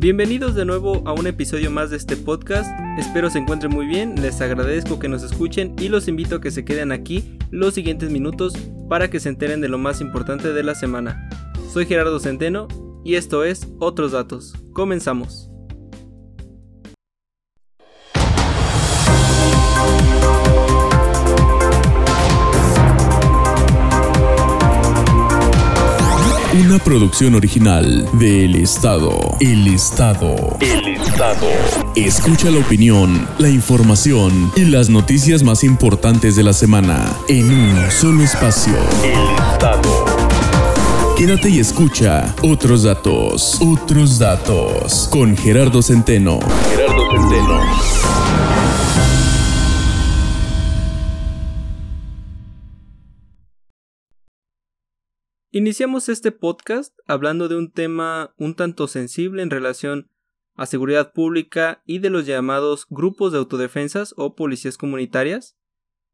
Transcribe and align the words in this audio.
Bienvenidos 0.00 0.54
de 0.54 0.64
nuevo 0.64 1.02
a 1.06 1.12
un 1.12 1.26
episodio 1.26 1.72
más 1.72 1.90
de 1.90 1.96
este 1.96 2.16
podcast. 2.16 2.70
Espero 3.00 3.30
se 3.30 3.38
encuentren 3.38 3.72
muy 3.74 3.84
bien, 3.84 4.14
les 4.22 4.40
agradezco 4.40 5.00
que 5.00 5.08
nos 5.08 5.24
escuchen 5.24 5.74
y 5.76 5.88
los 5.88 6.06
invito 6.06 6.36
a 6.36 6.40
que 6.40 6.52
se 6.52 6.64
queden 6.64 6.92
aquí 6.92 7.36
los 7.50 7.74
siguientes 7.74 8.08
minutos 8.08 8.52
para 8.88 9.10
que 9.10 9.18
se 9.18 9.28
enteren 9.28 9.60
de 9.60 9.68
lo 9.68 9.76
más 9.76 10.00
importante 10.00 10.52
de 10.52 10.62
la 10.62 10.76
semana. 10.76 11.28
Soy 11.72 11.84
Gerardo 11.84 12.20
Centeno 12.20 12.68
y 13.04 13.16
esto 13.16 13.42
es 13.42 13.66
Otros 13.80 14.12
Datos. 14.12 14.54
Comenzamos. 14.72 15.50
Una 26.58 26.80
producción 26.80 27.36
original 27.36 28.08
de 28.14 28.44
El 28.44 28.56
Estado. 28.56 29.36
El 29.38 29.68
Estado. 29.68 30.56
El 30.60 30.88
Estado. 30.88 31.46
Escucha 31.94 32.50
la 32.50 32.58
opinión, 32.58 33.28
la 33.38 33.48
información 33.48 34.50
y 34.56 34.64
las 34.64 34.88
noticias 34.88 35.44
más 35.44 35.62
importantes 35.62 36.34
de 36.34 36.42
la 36.42 36.52
semana 36.52 37.16
en 37.28 37.48
un 37.48 37.90
solo 37.92 38.24
espacio. 38.24 38.74
El 39.04 39.52
Estado. 39.52 40.04
Quédate 41.16 41.48
y 41.48 41.60
escucha 41.60 42.34
otros 42.42 42.82
datos. 42.82 43.60
Otros 43.60 44.18
datos. 44.18 45.06
Con 45.12 45.36
Gerardo 45.36 45.80
Centeno. 45.80 46.40
Gerardo 46.74 47.08
Centeno. 47.12 48.27
Iniciamos 55.50 56.10
este 56.10 56.30
podcast 56.30 56.94
hablando 57.06 57.48
de 57.48 57.56
un 57.56 57.72
tema 57.72 58.34
un 58.36 58.54
tanto 58.54 58.86
sensible 58.86 59.42
en 59.42 59.48
relación 59.48 60.10
a 60.56 60.66
seguridad 60.66 61.14
pública 61.14 61.82
y 61.86 62.00
de 62.00 62.10
los 62.10 62.26
llamados 62.26 62.84
grupos 62.90 63.32
de 63.32 63.38
autodefensas 63.38 64.12
o 64.18 64.34
policías 64.34 64.76
comunitarias, 64.76 65.56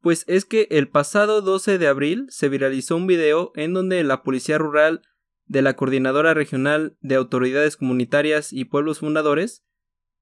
pues 0.00 0.25
es 0.28 0.45
que 0.45 0.69
el 0.70 0.86
pasado 0.86 1.42
12 1.42 1.78
de 1.78 1.89
abril 1.89 2.27
se 2.28 2.48
viralizó 2.48 2.95
un 2.95 3.08
video 3.08 3.50
en 3.56 3.75
donde 3.75 4.05
la 4.05 4.23
Policía 4.23 4.56
Rural 4.56 5.03
de 5.47 5.62
la 5.62 5.75
Coordinadora 5.75 6.33
Regional 6.33 6.97
de 7.01 7.17
Autoridades 7.17 7.77
Comunitarias 7.77 8.53
y 8.53 8.67
Pueblos 8.67 9.01
Fundadores 9.01 9.64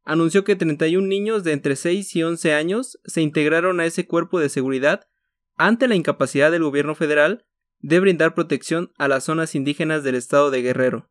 anunció 0.04 0.42
que 0.42 0.56
31 0.56 1.06
niños 1.06 1.44
de 1.44 1.52
entre 1.52 1.76
6 1.76 2.16
y 2.16 2.22
11 2.22 2.54
años 2.54 2.98
se 3.04 3.20
integraron 3.20 3.78
a 3.78 3.84
ese 3.84 4.06
cuerpo 4.06 4.40
de 4.40 4.48
seguridad 4.48 5.06
ante 5.56 5.86
la 5.86 5.96
incapacidad 5.96 6.50
del 6.50 6.64
gobierno 6.64 6.94
federal 6.94 7.44
de 7.82 8.00
brindar 8.00 8.34
protección 8.34 8.92
a 8.96 9.08
las 9.08 9.24
zonas 9.24 9.54
indígenas 9.54 10.04
del 10.04 10.14
estado 10.14 10.50
de 10.50 10.62
Guerrero. 10.62 11.10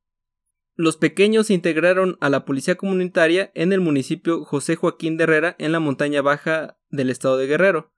Los 0.75 0.97
pequeños 0.97 1.47
se 1.47 1.53
integraron 1.53 2.17
a 2.22 2.30
la 2.30 2.45
policía 2.45 2.75
comunitaria 2.75 3.52
en 3.53 3.73
el 3.73 3.81
municipio 3.81 4.45
José 4.45 4.78
Joaquín 4.78 5.17
de 5.17 5.25
Herrera 5.25 5.55
en 5.59 5.73
la 5.73 5.81
montaña 5.81 6.22
baja 6.22 6.80
del 6.89 7.09
estado 7.09 7.38
de 7.38 7.45
Guerrero. 7.45 7.94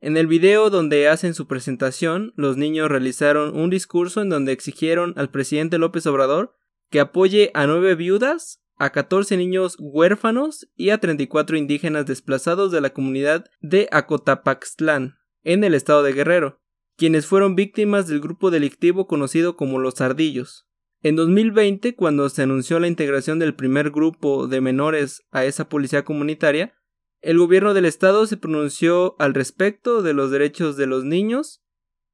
En 0.00 0.16
el 0.16 0.28
video 0.28 0.70
donde 0.70 1.08
hacen 1.08 1.34
su 1.34 1.48
presentación, 1.48 2.32
los 2.36 2.56
niños 2.56 2.88
realizaron 2.88 3.56
un 3.58 3.68
discurso 3.68 4.22
en 4.22 4.28
donde 4.28 4.52
exigieron 4.52 5.12
al 5.16 5.30
presidente 5.30 5.76
López 5.76 6.06
Obrador 6.06 6.54
que 6.88 7.00
apoye 7.00 7.50
a 7.52 7.66
nueve 7.66 7.96
viudas, 7.96 8.62
a 8.76 8.90
14 8.90 9.36
niños 9.36 9.76
huérfanos 9.80 10.68
y 10.76 10.90
a 10.90 10.98
34 10.98 11.56
indígenas 11.56 12.06
desplazados 12.06 12.70
de 12.70 12.80
la 12.80 12.90
comunidad 12.90 13.44
de 13.60 13.88
Acotapaxtlán, 13.90 15.18
en 15.42 15.64
el 15.64 15.74
estado 15.74 16.04
de 16.04 16.12
Guerrero 16.12 16.60
quienes 16.98 17.26
fueron 17.26 17.54
víctimas 17.54 18.08
del 18.08 18.18
grupo 18.18 18.50
delictivo 18.50 19.06
conocido 19.06 19.56
como 19.56 19.78
los 19.78 20.00
Ardillos. 20.00 20.66
En 21.00 21.14
2020, 21.14 21.94
cuando 21.94 22.28
se 22.28 22.42
anunció 22.42 22.80
la 22.80 22.88
integración 22.88 23.38
del 23.38 23.54
primer 23.54 23.92
grupo 23.92 24.48
de 24.48 24.60
menores 24.60 25.22
a 25.30 25.44
esa 25.44 25.68
policía 25.68 26.04
comunitaria, 26.04 26.74
el 27.20 27.38
gobierno 27.38 27.72
del 27.72 27.84
estado 27.84 28.26
se 28.26 28.36
pronunció 28.36 29.14
al 29.20 29.34
respecto 29.34 30.02
de 30.02 30.12
los 30.12 30.32
derechos 30.32 30.76
de 30.76 30.86
los 30.88 31.04
niños 31.04 31.62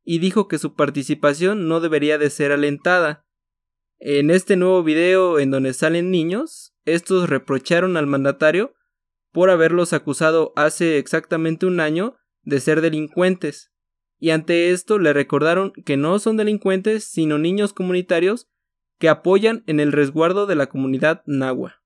y 0.05 0.19
dijo 0.19 0.49
que 0.49 0.59
su 0.59 0.75
participación 0.75 1.67
no 1.67 1.81
debería 1.81 2.19
de 2.19 2.29
ser 2.29 2.53
alentada. 2.53 3.27
En 3.99 4.31
este 4.31 4.55
nuevo 4.55 4.83
video 4.83 5.39
en 5.39 5.51
donde 5.51 5.73
salen 5.73 6.11
niños, 6.11 6.75
estos 6.85 7.31
reprocharon 7.31 7.97
al 7.97 8.07
mandatario 8.07 8.75
por 9.33 9.49
haberlos 9.49 9.95
acusado 9.95 10.53
hace 10.57 10.99
exactamente 10.99 11.65
un 11.65 11.81
año 11.81 12.17
de 12.43 12.61
ser 12.61 12.83
delincuentes 12.83 13.74
y 14.25 14.31
ante 14.31 14.71
esto 14.71 14.99
le 14.99 15.13
recordaron 15.13 15.75
que 15.85 15.99
no 15.99 16.19
son 16.19 16.39
delincuentes 16.39 17.05
sino 17.05 17.37
niños 17.37 17.75
comunitarios 17.75 18.49
que 18.99 19.11
apoyan 19.11 19.63
en 19.67 19.81
el 19.81 19.93
resguardo 19.93 20.47
de 20.47 20.55
la 20.55 20.67
comunidad 20.67 21.23
nahua. 21.27 21.83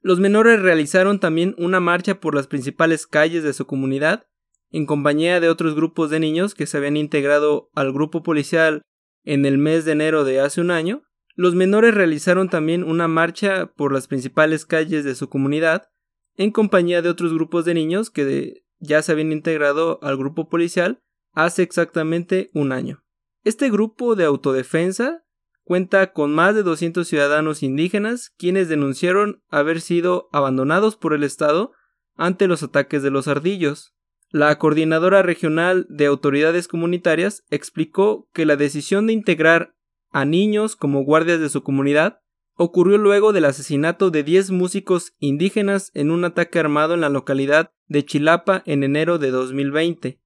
Los 0.00 0.20
menores 0.20 0.62
realizaron 0.62 1.18
también 1.18 1.56
una 1.58 1.80
marcha 1.80 2.20
por 2.20 2.36
las 2.36 2.46
principales 2.46 3.08
calles 3.08 3.42
de 3.42 3.52
su 3.52 3.66
comunidad, 3.66 4.28
en 4.70 4.86
compañía 4.86 5.40
de 5.40 5.48
otros 5.48 5.74
grupos 5.74 6.08
de 6.08 6.20
niños 6.20 6.54
que 6.54 6.68
se 6.68 6.76
habían 6.76 6.96
integrado 6.96 7.68
al 7.74 7.92
grupo 7.92 8.22
policial 8.22 8.82
en 9.24 9.44
el 9.44 9.58
mes 9.58 9.84
de 9.84 9.90
enero 9.90 10.22
de 10.22 10.38
hace 10.38 10.60
un 10.60 10.70
año. 10.70 11.02
Los 11.34 11.56
menores 11.56 11.96
realizaron 11.96 12.48
también 12.48 12.84
una 12.84 13.08
marcha 13.08 13.72
por 13.74 13.92
las 13.92 14.06
principales 14.06 14.66
calles 14.66 15.02
de 15.02 15.16
su 15.16 15.28
comunidad, 15.28 15.88
en 16.36 16.52
compañía 16.52 17.02
de 17.02 17.08
otros 17.08 17.34
grupos 17.34 17.64
de 17.64 17.74
niños 17.74 18.10
que 18.10 18.62
ya 18.78 19.02
se 19.02 19.10
habían 19.10 19.32
integrado 19.32 19.98
al 20.00 20.16
grupo 20.16 20.48
policial 20.48 21.02
hace 21.36 21.62
exactamente 21.62 22.50
un 22.54 22.72
año. 22.72 23.04
Este 23.44 23.70
grupo 23.70 24.16
de 24.16 24.24
autodefensa 24.24 25.22
cuenta 25.62 26.12
con 26.12 26.34
más 26.34 26.54
de 26.54 26.62
200 26.62 27.06
ciudadanos 27.06 27.62
indígenas 27.62 28.32
quienes 28.36 28.68
denunciaron 28.68 29.42
haber 29.50 29.80
sido 29.80 30.28
abandonados 30.32 30.96
por 30.96 31.12
el 31.12 31.22
Estado 31.22 31.72
ante 32.16 32.48
los 32.48 32.62
ataques 32.62 33.02
de 33.02 33.10
los 33.10 33.28
ardillos. 33.28 33.94
La 34.30 34.58
coordinadora 34.58 35.22
regional 35.22 35.86
de 35.88 36.06
autoridades 36.06 36.68
comunitarias 36.68 37.44
explicó 37.50 38.28
que 38.32 38.46
la 38.46 38.56
decisión 38.56 39.06
de 39.06 39.12
integrar 39.12 39.74
a 40.10 40.24
niños 40.24 40.74
como 40.74 41.04
guardias 41.04 41.38
de 41.38 41.50
su 41.50 41.62
comunidad 41.62 42.20
ocurrió 42.54 42.96
luego 42.96 43.34
del 43.34 43.44
asesinato 43.44 44.10
de 44.10 44.22
10 44.22 44.52
músicos 44.52 45.12
indígenas 45.18 45.90
en 45.92 46.10
un 46.10 46.24
ataque 46.24 46.58
armado 46.58 46.94
en 46.94 47.02
la 47.02 47.10
localidad 47.10 47.72
de 47.86 48.06
Chilapa 48.06 48.62
en 48.64 48.82
enero 48.82 49.18
de 49.18 49.30
2020. 49.30 50.18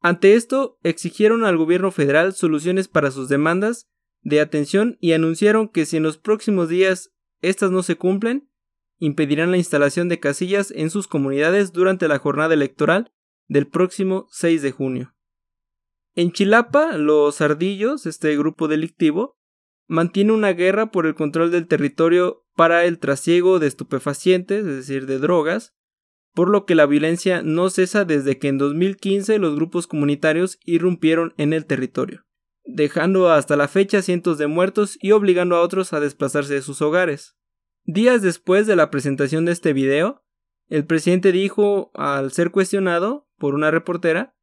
Ante 0.00 0.34
esto, 0.34 0.78
exigieron 0.82 1.44
al 1.44 1.56
gobierno 1.56 1.90
federal 1.90 2.32
soluciones 2.32 2.88
para 2.88 3.10
sus 3.10 3.28
demandas 3.28 3.88
de 4.22 4.40
atención 4.40 4.96
y 5.00 5.12
anunciaron 5.12 5.68
que 5.68 5.86
si 5.86 5.96
en 5.96 6.02
los 6.02 6.18
próximos 6.18 6.68
días 6.68 7.12
estas 7.40 7.70
no 7.70 7.82
se 7.82 7.96
cumplen, 7.96 8.48
impedirán 8.98 9.50
la 9.50 9.56
instalación 9.56 10.08
de 10.08 10.20
casillas 10.20 10.72
en 10.74 10.90
sus 10.90 11.08
comunidades 11.08 11.72
durante 11.72 12.08
la 12.08 12.18
jornada 12.18 12.54
electoral 12.54 13.12
del 13.46 13.66
próximo 13.66 14.26
6 14.30 14.62
de 14.62 14.72
junio. 14.72 15.14
En 16.14 16.32
Chilapa, 16.32 16.96
los 16.96 17.40
ardillos, 17.40 18.06
este 18.06 18.36
grupo 18.36 18.66
delictivo, 18.66 19.38
mantiene 19.86 20.32
una 20.32 20.52
guerra 20.52 20.90
por 20.90 21.06
el 21.06 21.14
control 21.14 21.50
del 21.50 21.66
territorio 21.66 22.44
para 22.54 22.84
el 22.84 22.98
trasiego 22.98 23.58
de 23.58 23.68
estupefacientes, 23.68 24.66
es 24.66 24.76
decir, 24.76 25.06
de 25.06 25.18
drogas, 25.18 25.74
por 26.34 26.50
lo 26.50 26.66
que 26.66 26.74
la 26.74 26.86
violencia 26.86 27.42
no 27.42 27.70
cesa 27.70 28.04
desde 28.04 28.38
que 28.38 28.48
en 28.48 28.58
2015 28.58 29.38
los 29.38 29.54
grupos 29.54 29.86
comunitarios 29.86 30.58
irrumpieron 30.64 31.34
en 31.36 31.52
el 31.52 31.66
territorio, 31.66 32.24
dejando 32.64 33.30
hasta 33.30 33.56
la 33.56 33.68
fecha 33.68 34.02
cientos 34.02 34.38
de 34.38 34.46
muertos 34.46 34.98
y 35.00 35.12
obligando 35.12 35.56
a 35.56 35.62
otros 35.62 35.92
a 35.92 36.00
desplazarse 36.00 36.54
de 36.54 36.62
sus 36.62 36.80
hogares. 36.82 37.36
Días 37.84 38.22
después 38.22 38.66
de 38.66 38.76
la 38.76 38.90
presentación 38.90 39.44
de 39.44 39.52
este 39.52 39.72
video, 39.72 40.22
el 40.68 40.84
presidente 40.84 41.32
dijo, 41.32 41.90
al 41.94 42.32
ser 42.32 42.50
cuestionado 42.50 43.26
por 43.38 43.54
una 43.54 43.70
reportera, 43.70 44.34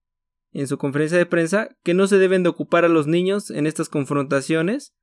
en 0.51 0.67
su 0.67 0.77
conferencia 0.77 1.17
de 1.17 1.25
prensa, 1.25 1.69
que 1.83 1.93
no 1.93 2.07
se 2.07 2.17
deben 2.17 2.41
de 2.41 2.49
ocupar 2.49 2.85
a 2.85 2.89
los 2.89 3.07
niños 3.07 3.51
en 3.51 3.67
estas 3.67 3.89
confrontaciones, 3.89 4.95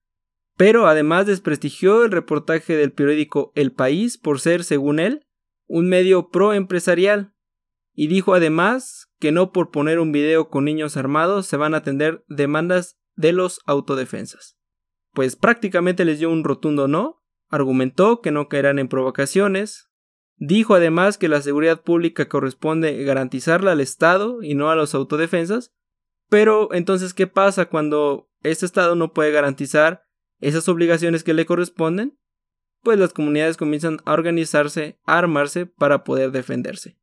pero 0.56 0.86
además 0.86 1.26
desprestigió 1.26 2.04
el 2.04 2.10
reportaje 2.10 2.76
del 2.76 2.92
periódico 2.92 3.52
El 3.54 3.72
País 3.72 4.18
por 4.18 4.40
ser, 4.40 4.64
según 4.64 4.98
él, 4.98 5.26
un 5.72 5.88
medio 5.88 6.28
pro-empresarial, 6.28 7.32
y 7.94 8.06
dijo 8.06 8.34
además 8.34 9.10
que 9.18 9.32
no 9.32 9.52
por 9.52 9.70
poner 9.70 10.00
un 10.00 10.12
video 10.12 10.50
con 10.50 10.66
niños 10.66 10.98
armados 10.98 11.46
se 11.46 11.56
van 11.56 11.72
a 11.72 11.78
atender 11.78 12.26
demandas 12.28 12.98
de 13.16 13.32
los 13.32 13.60
autodefensas. 13.64 14.58
Pues 15.14 15.34
prácticamente 15.34 16.04
les 16.04 16.18
dio 16.18 16.28
un 16.28 16.44
rotundo 16.44 16.88
no, 16.88 17.22
argumentó 17.48 18.20
que 18.20 18.30
no 18.30 18.48
caerán 18.48 18.78
en 18.78 18.88
provocaciones, 18.88 19.90
dijo 20.36 20.74
además 20.74 21.16
que 21.16 21.28
la 21.28 21.40
seguridad 21.40 21.80
pública 21.80 22.28
corresponde 22.28 23.02
garantizarla 23.04 23.72
al 23.72 23.80
Estado 23.80 24.42
y 24.42 24.54
no 24.54 24.70
a 24.70 24.76
los 24.76 24.94
autodefensas, 24.94 25.72
pero 26.28 26.68
entonces 26.74 27.14
¿qué 27.14 27.26
pasa 27.26 27.70
cuando 27.70 28.28
este 28.42 28.66
Estado 28.66 28.94
no 28.94 29.14
puede 29.14 29.32
garantizar 29.32 30.04
esas 30.38 30.68
obligaciones 30.68 31.24
que 31.24 31.32
le 31.32 31.46
corresponden? 31.46 32.18
Pues 32.82 32.98
las 32.98 33.12
comunidades 33.12 33.56
comienzan 33.56 33.98
a 34.04 34.12
organizarse, 34.12 34.98
a 35.04 35.18
armarse 35.18 35.66
para 35.66 36.04
poder 36.04 36.32
defenderse. 36.32 36.98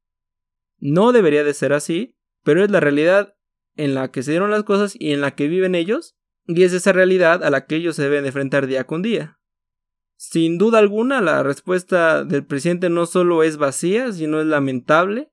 No 0.77 1.11
debería 1.11 1.43
de 1.43 1.53
ser 1.53 1.73
así, 1.73 2.15
pero 2.43 2.63
es 2.63 2.71
la 2.71 2.79
realidad 2.79 3.35
en 3.75 3.95
la 3.95 4.11
que 4.11 4.23
se 4.23 4.31
dieron 4.31 4.51
las 4.51 4.63
cosas 4.63 4.95
y 4.97 5.11
en 5.13 5.21
la 5.21 5.35
que 5.35 5.47
viven 5.47 5.75
ellos, 5.75 6.17
y 6.45 6.63
es 6.63 6.73
esa 6.73 6.91
realidad 6.91 7.43
a 7.43 7.49
la 7.49 7.65
que 7.65 7.75
ellos 7.75 7.95
se 7.95 8.03
deben 8.03 8.25
enfrentar 8.25 8.67
día 8.67 8.85
con 8.85 9.01
día. 9.01 9.39
Sin 10.17 10.57
duda 10.57 10.79
alguna, 10.79 11.21
la 11.21 11.43
respuesta 11.43 12.25
del 12.25 12.45
presidente 12.45 12.89
no 12.89 13.05
solo 13.05 13.43
es 13.43 13.55
vacía, 13.55 14.11
sino 14.11 14.41
es 14.41 14.47
lamentable. 14.47 15.31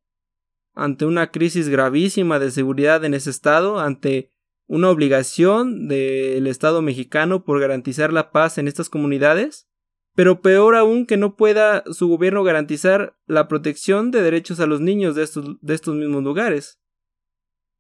Ante 0.74 1.06
una 1.06 1.32
crisis 1.32 1.68
gravísima 1.68 2.38
de 2.38 2.52
seguridad 2.52 3.04
en 3.04 3.14
ese 3.14 3.30
estado, 3.30 3.80
ante 3.80 4.30
una 4.68 4.90
obligación 4.90 5.88
del 5.88 6.46
Estado 6.46 6.82
mexicano 6.82 7.44
por 7.44 7.60
garantizar 7.60 8.12
la 8.12 8.30
paz 8.30 8.58
en 8.58 8.68
estas 8.68 8.88
comunidades, 8.88 9.68
pero 10.16 10.40
peor 10.40 10.74
aún 10.76 11.04
que 11.04 11.18
no 11.18 11.36
pueda 11.36 11.84
su 11.92 12.08
gobierno 12.08 12.42
garantizar 12.42 13.18
la 13.26 13.48
protección 13.48 14.10
de 14.10 14.22
derechos 14.22 14.60
a 14.60 14.66
los 14.66 14.80
niños 14.80 15.14
de 15.14 15.22
estos, 15.22 15.60
de 15.60 15.78
mismos 15.92 16.24
lugares. 16.24 16.80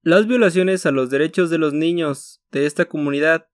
Las 0.02 0.26
violaciones 0.26 0.84
a 0.84 0.90
los 0.90 1.08
derechos 1.08 1.48
de 1.48 1.56
los 1.56 1.72
niños 1.72 2.42
de 2.52 2.66
esta 2.66 2.84
comunidad 2.84 3.48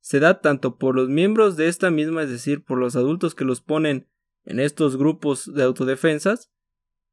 se 0.00 0.20
da 0.20 0.42
tanto 0.42 0.76
por 0.76 0.94
los 0.94 1.08
miembros 1.08 1.56
de 1.56 1.68
esta 1.68 1.90
misma, 1.90 2.24
es 2.24 2.30
decir, 2.30 2.62
por 2.62 2.76
los 2.76 2.94
adultos 2.94 3.34
que 3.34 3.46
los 3.46 3.62
ponen 3.62 4.06
en 4.44 4.60
estos 4.60 4.98
grupos 4.98 5.50
de 5.52 5.62
autodefensas, 5.62 6.52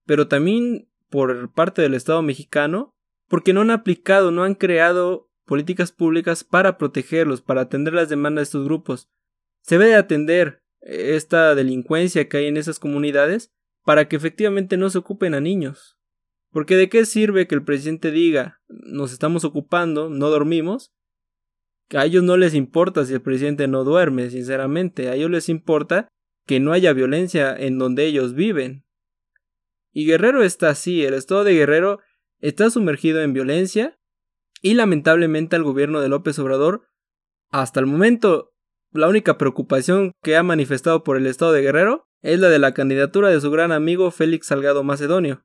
pero 0.06 0.28
también 0.28 0.90
por 1.10 1.54
parte 1.54 1.82
del 1.82 1.94
Estado 1.94 2.22
mexicano, 2.22 2.98
porque 3.30 3.54
no 3.54 3.62
han 3.62 3.72
aplicado, 3.72 4.32
no 4.32 4.44
han 4.44 4.56
creado 4.56 5.32
políticas 5.46 5.94
públicas 5.94 6.44
para 6.44 6.78
protegerlos, 6.78 7.42
para 7.42 7.62
atender 7.62 7.94
las 7.94 8.10
demandas 8.10 8.42
de 8.42 8.44
estos 8.44 8.66
grupos. 8.66 9.10
Se 9.62 9.78
debe 9.78 9.96
atender 9.96 10.63
esta 10.84 11.56
delincuencia 11.56 12.28
que 12.28 12.38
hay 12.38 12.48
en 12.48 12.58
esas 12.58 12.80
comunidades 12.80 13.52
para 13.84 14.08
que 14.08 14.16
efectivamente 14.16 14.78
no 14.78 14.90
se 14.90 14.98
ocupen 14.98 15.34
a 15.34 15.40
niños. 15.40 15.98
Porque 16.52 16.76
de 16.76 16.90
qué 16.90 17.06
sirve 17.06 17.48
que 17.48 17.56
el 17.56 17.64
presidente 17.64 18.12
diga 18.12 18.62
nos 18.68 19.12
estamos 19.12 19.44
ocupando, 19.44 20.10
no 20.10 20.30
dormimos, 20.30 20.94
a 21.92 22.06
ellos 22.06 22.24
no 22.24 22.38
les 22.38 22.54
importa 22.54 23.06
si 23.06 23.14
el 23.14 23.22
presidente 23.22 23.68
no 23.68 23.84
duerme, 23.84 24.30
sinceramente, 24.30 25.10
a 25.10 25.16
ellos 25.16 25.30
les 25.30 25.50
importa 25.50 26.08
que 26.46 26.60
no 26.60 26.74
haya 26.74 26.94
violencia 26.94 27.56
en 27.56 27.78
donde 27.78 28.06
ellos 28.06 28.34
viven. 28.34 28.86
Y 29.92 30.06
Guerrero 30.06 30.44
está 30.44 30.70
así, 30.70 31.04
el 31.04 31.14
estado 31.14 31.44
de 31.44 31.54
Guerrero 31.54 32.00
está 32.40 32.70
sumergido 32.70 33.22
en 33.22 33.34
violencia 33.34 34.00
y 34.62 34.74
lamentablemente 34.74 35.56
al 35.56 35.64
gobierno 35.64 36.02
de 36.02 36.10
López 36.10 36.40
Obrador, 36.40 36.90
hasta 37.50 37.80
el 37.80 37.86
momento, 37.86 38.53
la 38.94 39.08
única 39.08 39.38
preocupación 39.38 40.12
que 40.22 40.38
ha 40.38 40.44
manifestado 40.44 41.04
por 41.04 41.18
el 41.18 41.28
estado 41.28 41.52
de 41.52 41.62
Guerrero 41.62 42.08
es 42.22 42.40
la 42.40 42.50
de 42.50 42.60
la 42.60 42.74
candidatura 42.74 43.30
de 43.30 43.42
su 43.42 43.52
gran 43.52 43.72
amigo 43.72 44.12
Félix 44.12 44.48
Salgado 44.48 44.84
Macedonio. 44.84 45.44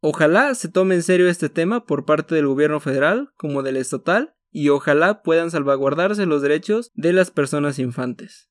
Ojalá 0.00 0.54
se 0.54 0.68
tome 0.68 0.94
en 0.94 1.02
serio 1.02 1.28
este 1.28 1.48
tema 1.48 1.84
por 1.84 2.04
parte 2.04 2.34
del 2.34 2.46
gobierno 2.46 2.80
federal 2.80 3.32
como 3.36 3.62
del 3.62 3.76
estatal 3.76 4.34
y 4.50 4.68
ojalá 4.68 5.22
puedan 5.22 5.50
salvaguardarse 5.50 6.26
los 6.26 6.42
derechos 6.42 6.90
de 6.94 7.12
las 7.12 7.30
personas 7.30 7.78
infantes. 7.78 8.50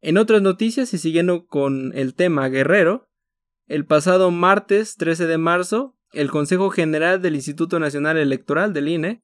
En 0.00 0.18
otras 0.18 0.42
noticias 0.42 0.92
y 0.94 0.98
siguiendo 0.98 1.46
con 1.46 1.92
el 1.94 2.14
tema 2.14 2.48
guerrero, 2.48 3.08
el 3.66 3.86
pasado 3.86 4.30
martes 4.30 4.96
13 4.96 5.26
de 5.26 5.38
marzo 5.38 5.96
el 6.12 6.30
Consejo 6.30 6.70
General 6.70 7.22
del 7.22 7.36
Instituto 7.36 7.78
Nacional 7.78 8.16
Electoral 8.16 8.72
del 8.72 8.88
INE 8.88 9.22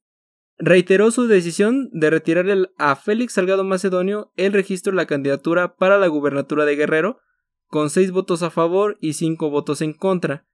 reiteró 0.57 1.11
su 1.11 1.27
decisión 1.27 1.89
de 1.91 2.09
retirar 2.09 2.47
a 2.77 2.95
Félix 2.95 3.33
Salgado 3.33 3.63
Macedonio 3.63 4.31
el 4.35 4.53
registro 4.53 4.91
de 4.91 4.97
la 4.97 5.05
candidatura 5.05 5.75
para 5.75 5.97
la 5.97 6.07
gubernatura 6.07 6.65
de 6.65 6.75
Guerrero, 6.75 7.19
con 7.67 7.89
seis 7.89 8.11
votos 8.11 8.43
a 8.43 8.49
favor 8.49 8.97
y 9.01 9.13
cinco 9.13 9.49
votos 9.49 9.81
en 9.81 9.93
contra, 9.93 10.45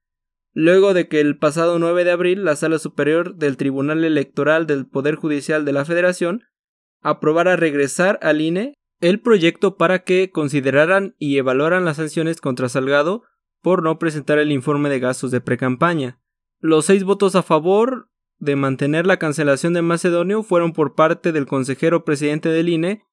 luego 0.52 0.94
de 0.94 1.08
que 1.08 1.20
el 1.20 1.38
pasado 1.38 1.80
9 1.80 2.04
de 2.04 2.12
abril 2.12 2.44
la 2.44 2.56
Sala 2.56 2.80
Superior 2.80 3.36
del 3.36 3.58
Tribunal 3.58 4.04
Electoral 4.04 4.68
del 4.68 4.88
Poder 4.88 5.16
Judicial 5.16 5.66
de 5.66 5.74
la 5.74 5.86
Federación 5.86 6.44
aprobara 7.02 7.56
regresar 7.56 8.20
al 8.22 8.42
INE 8.42 8.74
el 9.00 9.20
proyecto 9.20 9.76
para 9.76 10.04
que 10.04 10.32
consideraran 10.32 11.16
y 11.20 11.38
evaluaran 11.38 11.86
las 11.86 11.98
sanciones 11.98 12.40
contra 12.40 12.70
Salgado 12.70 13.24
por 13.62 13.84
no 13.84 14.00
presentar 14.00 14.40
el 14.40 14.52
informe 14.52 14.90
de 14.90 15.00
gastos 15.00 15.32
de 15.32 15.42
precampaña. 15.42 16.20
Los 16.60 16.86
seis 16.86 17.04
votos 17.04 17.36
a 17.36 17.44
favor 17.44 18.10
de 18.44 18.56
mantener 18.58 19.08
la 19.08 19.18
cancelación 19.18 19.74
de 19.74 19.82
Macedonio 19.82 20.44
fueron 20.44 20.74
por 20.74 20.96
parte 20.96 21.32
del 21.32 21.46
consejero 21.46 22.04
presidente 22.04 22.50
del 22.50 22.68
INE, 22.68 23.04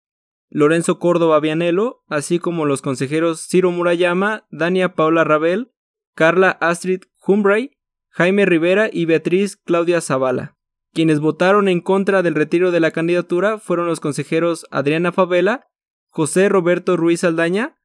Lorenzo 0.48 0.98
Córdoba 0.98 1.38
Vianelo, 1.38 2.02
así 2.08 2.40
como 2.40 2.66
los 2.66 2.82
consejeros 2.82 3.46
Ciro 3.48 3.70
Murayama, 3.70 4.46
Dania 4.50 4.94
Paula 4.94 5.22
Rabel, 5.22 5.70
Carla 6.16 6.50
Astrid 6.60 7.02
Humbray, 7.24 7.70
Jaime 8.08 8.44
Rivera 8.44 8.90
y 8.92 9.04
Beatriz 9.04 9.56
Claudia 9.56 10.00
Zavala. 10.00 10.56
Quienes 10.92 11.20
votaron 11.20 11.68
en 11.68 11.80
contra 11.80 12.22
del 12.22 12.34
retiro 12.34 12.72
de 12.72 12.80
la 12.80 12.90
candidatura 12.90 13.58
fueron 13.58 13.86
los 13.86 14.00
consejeros 14.00 14.66
Adriana 14.72 15.12
Favela, 15.12 15.68
José 16.08 16.48
Roberto 16.48 16.96
Ruiz 16.96 17.22
Aldaña, 17.22 17.76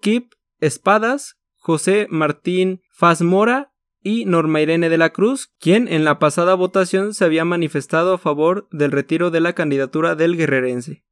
Kip 0.00 0.34
Espadas, 0.60 1.40
José 1.56 2.06
Martín 2.08 2.82
Fazmora 2.92 3.71
y 4.02 4.24
Norma 4.24 4.60
Irene 4.60 4.88
de 4.88 4.98
la 4.98 5.10
Cruz, 5.10 5.52
quien 5.58 5.88
en 5.88 6.04
la 6.04 6.18
pasada 6.18 6.54
votación 6.54 7.14
se 7.14 7.24
había 7.24 7.44
manifestado 7.44 8.14
a 8.14 8.18
favor 8.18 8.68
del 8.70 8.92
retiro 8.92 9.30
de 9.30 9.40
la 9.40 9.54
candidatura 9.54 10.14
del 10.14 10.36
guerrerense. 10.36 11.04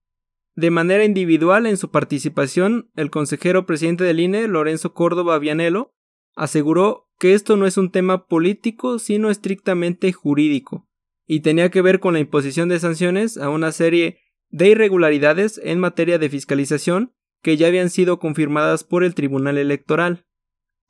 De 0.57 0.71
manera 0.71 1.05
individual 1.05 1.67
en 1.67 1.77
su 1.77 1.91
participación, 1.91 2.91
el 2.97 3.11
consejero 3.11 3.67
presidente 3.67 4.05
del 4.05 4.21
INE, 4.21 4.49
Lorenzo 4.49 4.93
Córdoba 4.93 5.39
Vianelo, 5.39 5.95
aseguró 6.35 7.09
que 7.19 7.35
esto 7.35 7.57
no 7.57 7.67
es 7.67 7.77
un 7.77 7.91
tema 7.91 8.27
político, 8.27 8.99
sino 8.99 9.31
estrictamente 9.31 10.13
jurídico, 10.13 10.89
y 11.27 11.41
tenía 11.41 11.71
que 11.71 11.83
ver 11.83 12.01
con 12.01 12.15
la 12.15 12.21
imposición 12.21 12.69
de 12.69 12.81
sanciones 12.81 13.37
a 13.37 13.51
una 13.51 13.73
serie 13.73 14.19
de 14.49 14.69
irregularidades 14.71 15.61
en 15.63 15.79
materia 15.79 16.19
de 16.19 16.29
fiscalización 16.29 17.15
que 17.43 17.57
ya 17.57 17.69
habían 17.69 17.91
sido 17.91 18.19
confirmadas 18.19 18.85
por 18.85 19.05
el 19.05 19.15
Tribunal 19.15 19.59
Electoral. 19.59 20.27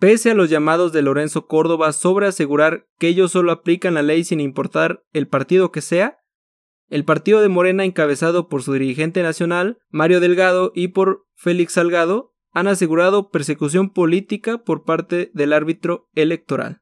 Pese 0.00 0.30
a 0.30 0.34
los 0.34 0.48
llamados 0.48 0.94
de 0.94 1.02
Lorenzo 1.02 1.46
Córdoba 1.46 1.92
sobre 1.92 2.26
asegurar 2.26 2.88
que 2.98 3.08
ellos 3.08 3.32
solo 3.32 3.52
aplican 3.52 3.92
la 3.92 4.02
ley 4.02 4.24
sin 4.24 4.40
importar 4.40 5.04
el 5.12 5.28
partido 5.28 5.70
que 5.70 5.82
sea, 5.82 6.20
el 6.88 7.04
partido 7.04 7.42
de 7.42 7.50
Morena 7.50 7.84
encabezado 7.84 8.48
por 8.48 8.62
su 8.62 8.72
dirigente 8.72 9.22
nacional, 9.22 9.78
Mario 9.90 10.18
Delgado, 10.20 10.72
y 10.74 10.88
por 10.88 11.26
Félix 11.36 11.74
Salgado, 11.74 12.34
han 12.50 12.66
asegurado 12.66 13.30
persecución 13.30 13.90
política 13.90 14.64
por 14.64 14.84
parte 14.84 15.30
del 15.34 15.52
árbitro 15.52 16.08
electoral. 16.14 16.80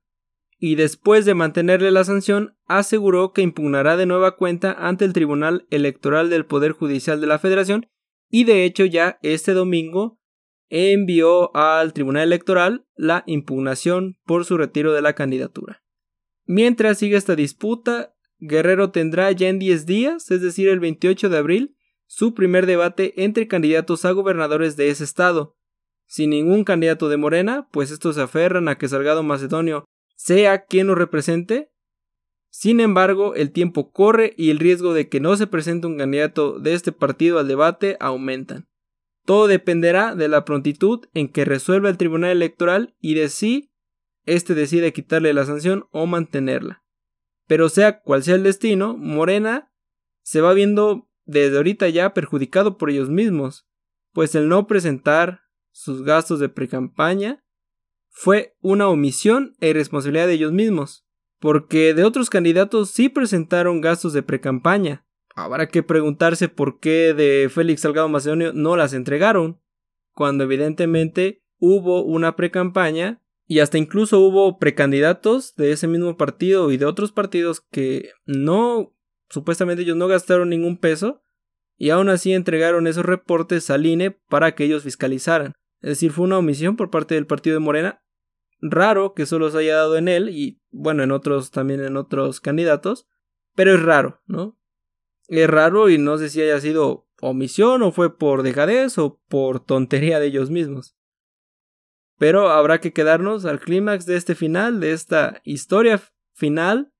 Y 0.56 0.76
después 0.76 1.24
de 1.24 1.34
mantenerle 1.34 1.90
la 1.90 2.04
sanción, 2.04 2.56
aseguró 2.66 3.32
que 3.32 3.42
impugnará 3.42 3.96
de 3.96 4.06
nueva 4.06 4.36
cuenta 4.36 4.72
ante 4.72 5.04
el 5.04 5.12
Tribunal 5.12 5.66
Electoral 5.70 6.30
del 6.30 6.46
Poder 6.46 6.70
Judicial 6.70 7.20
de 7.20 7.26
la 7.26 7.40
Federación 7.40 7.88
y 8.30 8.44
de 8.44 8.64
hecho 8.64 8.84
ya 8.84 9.18
este 9.22 9.54
domingo 9.54 10.17
envió 10.68 11.54
al 11.56 11.92
Tribunal 11.92 12.24
Electoral 12.24 12.86
la 12.94 13.24
impugnación 13.26 14.18
por 14.24 14.44
su 14.44 14.56
retiro 14.56 14.92
de 14.92 15.02
la 15.02 15.14
candidatura. 15.14 15.82
Mientras 16.44 16.98
sigue 16.98 17.16
esta 17.16 17.36
disputa, 17.36 18.14
Guerrero 18.38 18.90
tendrá 18.90 19.30
ya 19.32 19.48
en 19.48 19.58
10 19.58 19.86
días, 19.86 20.30
es 20.30 20.40
decir, 20.40 20.68
el 20.68 20.80
28 20.80 21.28
de 21.28 21.38
abril, 21.38 21.76
su 22.06 22.34
primer 22.34 22.66
debate 22.66 23.22
entre 23.22 23.48
candidatos 23.48 24.04
a 24.04 24.12
gobernadores 24.12 24.76
de 24.76 24.88
ese 24.88 25.04
estado. 25.04 25.56
Sin 26.06 26.30
ningún 26.30 26.64
candidato 26.64 27.08
de 27.08 27.18
Morena, 27.18 27.68
pues 27.70 27.90
estos 27.90 28.14
se 28.14 28.22
aferran 28.22 28.68
a 28.68 28.78
que 28.78 28.88
Salgado 28.88 29.22
Macedonio 29.22 29.84
sea 30.16 30.64
quien 30.64 30.86
lo 30.86 30.94
represente. 30.94 31.70
Sin 32.48 32.80
embargo, 32.80 33.34
el 33.34 33.52
tiempo 33.52 33.92
corre 33.92 34.32
y 34.36 34.50
el 34.50 34.58
riesgo 34.58 34.94
de 34.94 35.08
que 35.08 35.20
no 35.20 35.36
se 35.36 35.46
presente 35.46 35.86
un 35.86 35.98
candidato 35.98 36.58
de 36.58 36.72
este 36.72 36.92
partido 36.92 37.38
al 37.38 37.48
debate 37.48 37.98
aumentan. 38.00 38.67
Todo 39.28 39.46
dependerá 39.46 40.14
de 40.14 40.26
la 40.26 40.46
prontitud 40.46 41.04
en 41.12 41.28
que 41.28 41.44
resuelva 41.44 41.90
el 41.90 41.98
Tribunal 41.98 42.30
Electoral 42.30 42.96
y 42.98 43.12
de 43.12 43.28
si 43.28 43.74
éste 44.24 44.54
decide 44.54 44.94
quitarle 44.94 45.34
la 45.34 45.44
sanción 45.44 45.86
o 45.90 46.06
mantenerla. 46.06 46.82
Pero 47.46 47.68
sea 47.68 48.00
cual 48.00 48.22
sea 48.22 48.36
el 48.36 48.42
destino, 48.42 48.96
Morena 48.96 49.70
se 50.22 50.40
va 50.40 50.54
viendo 50.54 51.10
desde 51.26 51.58
ahorita 51.58 51.90
ya 51.90 52.14
perjudicado 52.14 52.78
por 52.78 52.88
ellos 52.88 53.10
mismos, 53.10 53.68
pues 54.14 54.34
el 54.34 54.48
no 54.48 54.66
presentar 54.66 55.42
sus 55.72 56.04
gastos 56.04 56.40
de 56.40 56.48
precampaña 56.48 57.44
fue 58.08 58.56
una 58.62 58.88
omisión 58.88 59.56
e 59.60 59.68
irresponsabilidad 59.68 60.26
de 60.26 60.32
ellos 60.32 60.52
mismos, 60.52 61.06
porque 61.38 61.92
de 61.92 62.04
otros 62.04 62.30
candidatos 62.30 62.92
sí 62.92 63.10
presentaron 63.10 63.82
gastos 63.82 64.14
de 64.14 64.22
precampaña, 64.22 65.06
Habrá 65.38 65.68
que 65.68 65.84
preguntarse 65.84 66.48
por 66.48 66.80
qué 66.80 67.14
de 67.14 67.48
Félix 67.48 67.82
Salgado 67.82 68.08
Macedonio 68.08 68.52
no 68.52 68.74
las 68.74 68.92
entregaron, 68.92 69.60
cuando 70.12 70.42
evidentemente 70.42 71.44
hubo 71.58 72.02
una 72.02 72.34
precampaña 72.34 73.22
y 73.46 73.60
hasta 73.60 73.78
incluso 73.78 74.18
hubo 74.18 74.58
precandidatos 74.58 75.54
de 75.54 75.70
ese 75.70 75.86
mismo 75.86 76.16
partido 76.16 76.72
y 76.72 76.76
de 76.76 76.86
otros 76.86 77.12
partidos 77.12 77.60
que 77.60 78.10
no, 78.26 78.96
supuestamente 79.30 79.82
ellos 79.82 79.96
no 79.96 80.08
gastaron 80.08 80.48
ningún 80.48 80.76
peso 80.76 81.22
y 81.76 81.90
aún 81.90 82.08
así 82.08 82.32
entregaron 82.32 82.88
esos 82.88 83.06
reportes 83.06 83.70
al 83.70 83.86
INE 83.86 84.10
para 84.10 84.56
que 84.56 84.64
ellos 84.64 84.82
fiscalizaran. 84.82 85.52
Es 85.80 85.90
decir, 85.90 86.10
fue 86.10 86.24
una 86.24 86.38
omisión 86.38 86.74
por 86.74 86.90
parte 86.90 87.14
del 87.14 87.28
partido 87.28 87.54
de 87.54 87.60
Morena. 87.60 88.02
Raro 88.60 89.14
que 89.14 89.24
solo 89.24 89.52
se 89.52 89.58
haya 89.58 89.76
dado 89.76 89.98
en 89.98 90.08
él 90.08 90.30
y 90.30 90.60
bueno, 90.70 91.04
en 91.04 91.12
otros 91.12 91.52
también 91.52 91.80
en 91.80 91.96
otros 91.96 92.40
candidatos, 92.40 93.06
pero 93.54 93.72
es 93.72 93.80
raro, 93.80 94.20
¿no? 94.26 94.58
Es 95.28 95.48
raro 95.48 95.90
y 95.90 95.98
no 95.98 96.18
sé 96.18 96.30
si 96.30 96.40
haya 96.40 96.58
sido 96.60 97.06
omisión 97.20 97.82
o 97.82 97.92
fue 97.92 98.16
por 98.16 98.42
dejadez 98.42 98.98
o 98.98 99.20
por 99.28 99.60
tontería 99.60 100.18
de 100.18 100.26
ellos 100.26 100.50
mismos. 100.50 100.96
Pero 102.18 102.50
habrá 102.50 102.80
que 102.80 102.92
quedarnos 102.92 103.44
al 103.44 103.60
clímax 103.60 104.06
de 104.06 104.16
este 104.16 104.34
final, 104.34 104.80
de 104.80 104.92
esta 104.92 105.40
historia 105.44 106.00
final, 106.34 106.92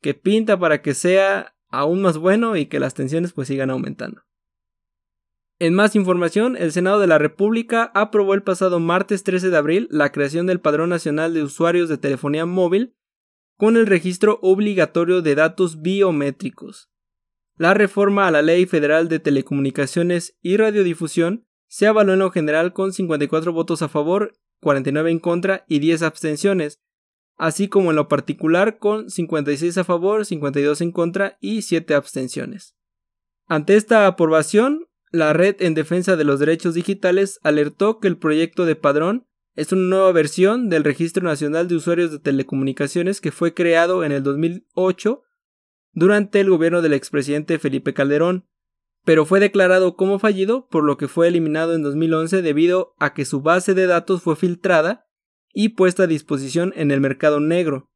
que 0.00 0.14
pinta 0.14 0.58
para 0.58 0.82
que 0.82 0.94
sea 0.94 1.56
aún 1.70 2.02
más 2.02 2.18
bueno 2.18 2.56
y 2.56 2.66
que 2.66 2.78
las 2.78 2.94
tensiones 2.94 3.32
pues 3.32 3.48
sigan 3.48 3.70
aumentando. 3.70 4.22
En 5.58 5.72
más 5.72 5.96
información, 5.96 6.56
el 6.56 6.72
Senado 6.72 7.00
de 7.00 7.06
la 7.06 7.18
República 7.18 7.90
aprobó 7.94 8.34
el 8.34 8.42
pasado 8.42 8.80
martes 8.80 9.24
13 9.24 9.50
de 9.50 9.56
abril 9.56 9.88
la 9.90 10.12
creación 10.12 10.46
del 10.46 10.60
Padrón 10.60 10.90
Nacional 10.90 11.32
de 11.32 11.42
Usuarios 11.42 11.88
de 11.88 11.96
Telefonía 11.96 12.44
Móvil 12.44 12.94
con 13.56 13.76
el 13.76 13.86
registro 13.86 14.40
obligatorio 14.42 15.22
de 15.22 15.34
datos 15.36 15.80
biométricos. 15.80 16.90
La 17.56 17.72
reforma 17.72 18.26
a 18.26 18.30
la 18.32 18.42
Ley 18.42 18.66
Federal 18.66 19.08
de 19.08 19.20
Telecomunicaciones 19.20 20.36
y 20.42 20.56
Radiodifusión 20.56 21.46
se 21.68 21.86
avaló 21.86 22.14
en 22.14 22.18
lo 22.18 22.30
general 22.30 22.72
con 22.72 22.92
54 22.92 23.52
votos 23.52 23.82
a 23.82 23.88
favor, 23.88 24.34
49 24.60 25.10
en 25.10 25.18
contra 25.20 25.64
y 25.68 25.78
10 25.78 26.02
abstenciones, 26.02 26.80
así 27.36 27.68
como 27.68 27.90
en 27.90 27.96
lo 27.96 28.08
particular 28.08 28.78
con 28.78 29.08
56 29.08 29.78
a 29.78 29.84
favor, 29.84 30.24
52 30.26 30.80
en 30.80 30.90
contra 30.90 31.38
y 31.40 31.62
7 31.62 31.94
abstenciones. 31.94 32.76
Ante 33.46 33.76
esta 33.76 34.06
aprobación, 34.06 34.88
la 35.12 35.32
Red 35.32 35.56
en 35.60 35.74
Defensa 35.74 36.16
de 36.16 36.24
los 36.24 36.40
Derechos 36.40 36.74
Digitales 36.74 37.38
alertó 37.44 38.00
que 38.00 38.08
el 38.08 38.16
proyecto 38.16 38.66
de 38.66 38.74
padrón 38.74 39.26
es 39.54 39.70
una 39.70 39.82
nueva 39.82 40.10
versión 40.10 40.70
del 40.70 40.82
Registro 40.82 41.22
Nacional 41.22 41.68
de 41.68 41.76
Usuarios 41.76 42.10
de 42.10 42.18
Telecomunicaciones 42.18 43.20
que 43.20 43.30
fue 43.30 43.54
creado 43.54 44.02
en 44.02 44.10
el 44.10 44.24
2008 44.24 45.22
durante 45.94 46.40
el 46.40 46.50
gobierno 46.50 46.82
del 46.82 46.92
expresidente 46.92 47.58
Felipe 47.58 47.94
Calderón, 47.94 48.46
pero 49.04 49.26
fue 49.26 49.40
declarado 49.40 49.96
como 49.96 50.18
fallido 50.18 50.66
por 50.68 50.84
lo 50.84 50.96
que 50.96 51.08
fue 51.08 51.28
eliminado 51.28 51.74
en 51.74 51.82
2011 51.82 52.42
debido 52.42 52.94
a 52.98 53.14
que 53.14 53.24
su 53.24 53.42
base 53.42 53.74
de 53.74 53.86
datos 53.86 54.22
fue 54.22 54.36
filtrada 54.36 55.06
y 55.52 55.70
puesta 55.70 56.04
a 56.04 56.06
disposición 56.06 56.72
en 56.76 56.90
el 56.90 57.00
mercado 57.00 57.38
negro. 57.38 57.90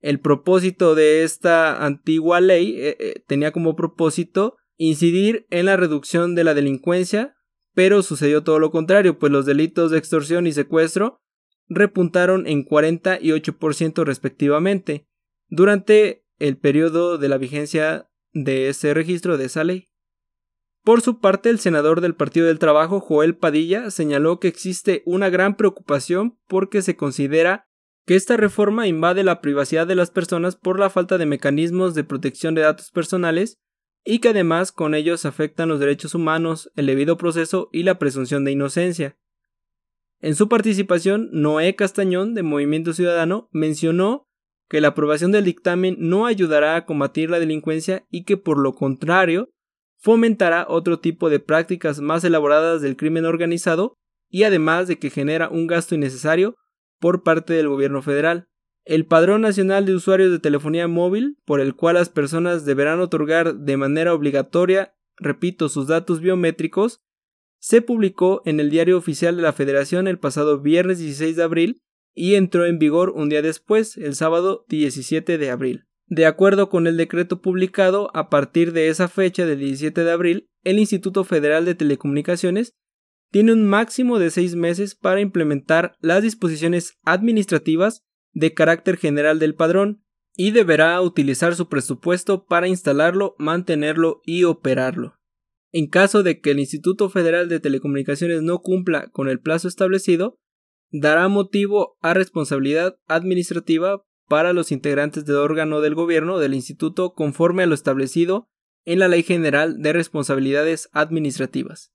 El 0.00 0.20
propósito 0.20 0.94
de 0.94 1.24
esta 1.24 1.84
antigua 1.84 2.40
ley 2.40 2.76
eh, 2.78 2.96
eh, 2.98 3.24
tenía 3.26 3.52
como 3.52 3.74
propósito 3.74 4.56
incidir 4.76 5.46
en 5.50 5.66
la 5.66 5.76
reducción 5.76 6.36
de 6.36 6.44
la 6.44 6.54
delincuencia, 6.54 7.34
pero 7.74 8.02
sucedió 8.02 8.44
todo 8.44 8.60
lo 8.60 8.70
contrario, 8.70 9.18
pues 9.18 9.32
los 9.32 9.44
delitos 9.44 9.90
de 9.90 9.98
extorsión 9.98 10.46
y 10.46 10.52
secuestro 10.52 11.20
repuntaron 11.68 12.46
en 12.46 12.62
40 12.62 13.18
y 13.20 13.28
8% 13.30 14.04
respectivamente 14.04 15.06
durante 15.48 16.24
el 16.38 16.56
periodo 16.56 17.18
de 17.18 17.28
la 17.28 17.38
vigencia 17.38 18.10
de 18.32 18.68
ese 18.68 18.94
registro 18.94 19.38
de 19.38 19.46
esa 19.46 19.64
ley. 19.64 19.90
Por 20.84 21.02
su 21.02 21.20
parte, 21.20 21.50
el 21.50 21.58
senador 21.58 22.00
del 22.00 22.14
Partido 22.14 22.46
del 22.46 22.58
Trabajo, 22.58 23.00
Joel 23.00 23.36
Padilla, 23.36 23.90
señaló 23.90 24.40
que 24.40 24.48
existe 24.48 25.02
una 25.04 25.28
gran 25.28 25.56
preocupación 25.56 26.38
porque 26.46 26.82
se 26.82 26.96
considera 26.96 27.68
que 28.06 28.14
esta 28.14 28.38
reforma 28.38 28.86
invade 28.86 29.22
la 29.22 29.42
privacidad 29.42 29.86
de 29.86 29.94
las 29.94 30.10
personas 30.10 30.56
por 30.56 30.78
la 30.80 30.88
falta 30.88 31.18
de 31.18 31.26
mecanismos 31.26 31.94
de 31.94 32.04
protección 32.04 32.54
de 32.54 32.62
datos 32.62 32.90
personales 32.90 33.58
y 34.02 34.20
que 34.20 34.30
además 34.30 34.72
con 34.72 34.94
ellos 34.94 35.26
afectan 35.26 35.68
los 35.68 35.80
derechos 35.80 36.14
humanos, 36.14 36.72
el 36.76 36.86
debido 36.86 37.18
proceso 37.18 37.68
y 37.70 37.82
la 37.82 37.98
presunción 37.98 38.44
de 38.44 38.52
inocencia. 38.52 39.18
En 40.20 40.34
su 40.34 40.48
participación, 40.48 41.28
Noé 41.32 41.76
Castañón, 41.76 42.34
de 42.34 42.42
Movimiento 42.42 42.94
Ciudadano, 42.94 43.50
mencionó 43.52 44.27
que 44.68 44.80
la 44.80 44.88
aprobación 44.88 45.32
del 45.32 45.44
dictamen 45.44 45.96
no 45.98 46.26
ayudará 46.26 46.76
a 46.76 46.84
combatir 46.84 47.30
la 47.30 47.40
delincuencia 47.40 48.06
y 48.10 48.24
que 48.24 48.36
por 48.36 48.58
lo 48.58 48.74
contrario 48.74 49.50
fomentará 49.98 50.66
otro 50.68 51.00
tipo 51.00 51.30
de 51.30 51.40
prácticas 51.40 52.00
más 52.00 52.22
elaboradas 52.24 52.82
del 52.82 52.96
crimen 52.96 53.24
organizado 53.24 53.94
y 54.28 54.44
además 54.44 54.86
de 54.86 54.98
que 54.98 55.10
genera 55.10 55.48
un 55.48 55.66
gasto 55.66 55.94
innecesario 55.94 56.54
por 57.00 57.22
parte 57.22 57.54
del 57.54 57.68
gobierno 57.68 58.02
federal. 58.02 58.46
El 58.84 59.06
Padrón 59.06 59.42
Nacional 59.42 59.86
de 59.86 59.94
Usuarios 59.94 60.30
de 60.30 60.38
Telefonía 60.38 60.88
Móvil, 60.88 61.38
por 61.44 61.60
el 61.60 61.74
cual 61.74 61.96
las 61.96 62.08
personas 62.08 62.64
deberán 62.64 63.00
otorgar 63.00 63.54
de 63.54 63.76
manera 63.76 64.14
obligatoria, 64.14 64.94
repito, 65.16 65.68
sus 65.68 65.86
datos 65.86 66.20
biométricos, 66.20 67.00
se 67.60 67.82
publicó 67.82 68.40
en 68.44 68.60
el 68.60 68.70
Diario 68.70 68.96
Oficial 68.96 69.36
de 69.36 69.42
la 69.42 69.52
Federación 69.52 70.06
el 70.08 70.18
pasado 70.18 70.60
viernes 70.60 71.00
16 71.00 71.36
de 71.36 71.42
abril 71.42 71.82
y 72.18 72.34
entró 72.34 72.66
en 72.66 72.80
vigor 72.80 73.10
un 73.10 73.28
día 73.28 73.42
después, 73.42 73.96
el 73.96 74.16
sábado 74.16 74.64
17 74.68 75.38
de 75.38 75.50
abril. 75.50 75.84
De 76.06 76.26
acuerdo 76.26 76.68
con 76.68 76.88
el 76.88 76.96
decreto 76.96 77.40
publicado, 77.40 78.10
a 78.12 78.28
partir 78.28 78.72
de 78.72 78.88
esa 78.88 79.06
fecha 79.06 79.46
del 79.46 79.60
17 79.60 80.02
de 80.02 80.10
abril, 80.10 80.48
el 80.64 80.80
Instituto 80.80 81.22
Federal 81.22 81.64
de 81.64 81.76
Telecomunicaciones 81.76 82.74
tiene 83.30 83.52
un 83.52 83.66
máximo 83.66 84.18
de 84.18 84.30
seis 84.30 84.56
meses 84.56 84.96
para 84.96 85.20
implementar 85.20 85.94
las 86.00 86.22
disposiciones 86.22 86.98
administrativas 87.04 88.02
de 88.32 88.52
carácter 88.52 88.96
general 88.96 89.38
del 89.38 89.54
padrón 89.54 90.02
y 90.34 90.50
deberá 90.50 91.00
utilizar 91.00 91.54
su 91.54 91.68
presupuesto 91.68 92.46
para 92.46 92.66
instalarlo, 92.66 93.36
mantenerlo 93.38 94.22
y 94.24 94.42
operarlo. 94.42 95.14
En 95.70 95.86
caso 95.86 96.24
de 96.24 96.40
que 96.40 96.50
el 96.50 96.58
Instituto 96.58 97.10
Federal 97.10 97.48
de 97.48 97.60
Telecomunicaciones 97.60 98.42
no 98.42 98.58
cumpla 98.58 99.08
con 99.10 99.28
el 99.28 99.38
plazo 99.38 99.68
establecido, 99.68 100.38
dará 100.90 101.28
motivo 101.28 101.96
a 102.00 102.14
responsabilidad 102.14 102.98
administrativa 103.06 104.02
para 104.28 104.52
los 104.52 104.72
integrantes 104.72 105.24
del 105.24 105.36
órgano 105.36 105.80
del 105.80 105.94
gobierno 105.94 106.38
del 106.38 106.54
instituto 106.54 107.12
conforme 107.14 107.62
a 107.62 107.66
lo 107.66 107.74
establecido 107.74 108.48
en 108.84 108.98
la 108.98 109.08
Ley 109.08 109.22
General 109.22 109.80
de 109.80 109.92
Responsabilidades 109.92 110.88
Administrativas. 110.92 111.92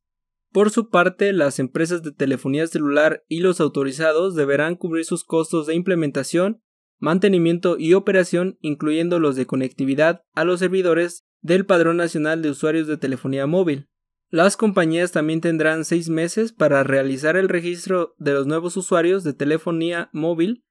Por 0.51 0.69
su 0.69 0.89
parte, 0.89 1.33
las 1.33 1.57
empresas 1.57 2.03
de 2.03 2.11
telefonía 2.11 2.67
celular 2.67 3.23
y 3.27 3.39
los 3.39 3.59
autorizados 3.59 4.35
deberán 4.35 4.75
cubrir 4.75 5.03
sus 5.03 5.23
costos 5.23 5.65
de 5.65 5.73
implementación, 5.73 6.61
mantenimiento 6.99 7.77
y 7.79 7.95
operación, 7.95 8.57
incluyendo 8.61 9.19
los 9.19 9.35
de 9.35 9.47
conectividad 9.47 10.21
a 10.35 10.43
los 10.43 10.59
servidores 10.59 11.25
del 11.41 11.65
Padrón 11.65 11.97
Nacional 11.97 12.43
de 12.43 12.51
Usuarios 12.51 12.87
de 12.87 12.97
Telefonía 12.97 13.47
Móvil. 13.47 13.89
Las 14.33 14.57
compañías 14.57 15.11
también 15.11 15.41
tendrán 15.41 15.85
seis 15.85 16.09
meses 16.09 16.53
para 16.53 16.83
realizar 16.83 17.37
el 17.37 17.49
registro 17.49 18.15
de 18.17 18.33
los 18.33 18.47
nuevos 18.47 18.75
usuarios 18.77 19.23
de 19.23 19.33
telefonía 19.33 20.09
móvil 20.11 20.63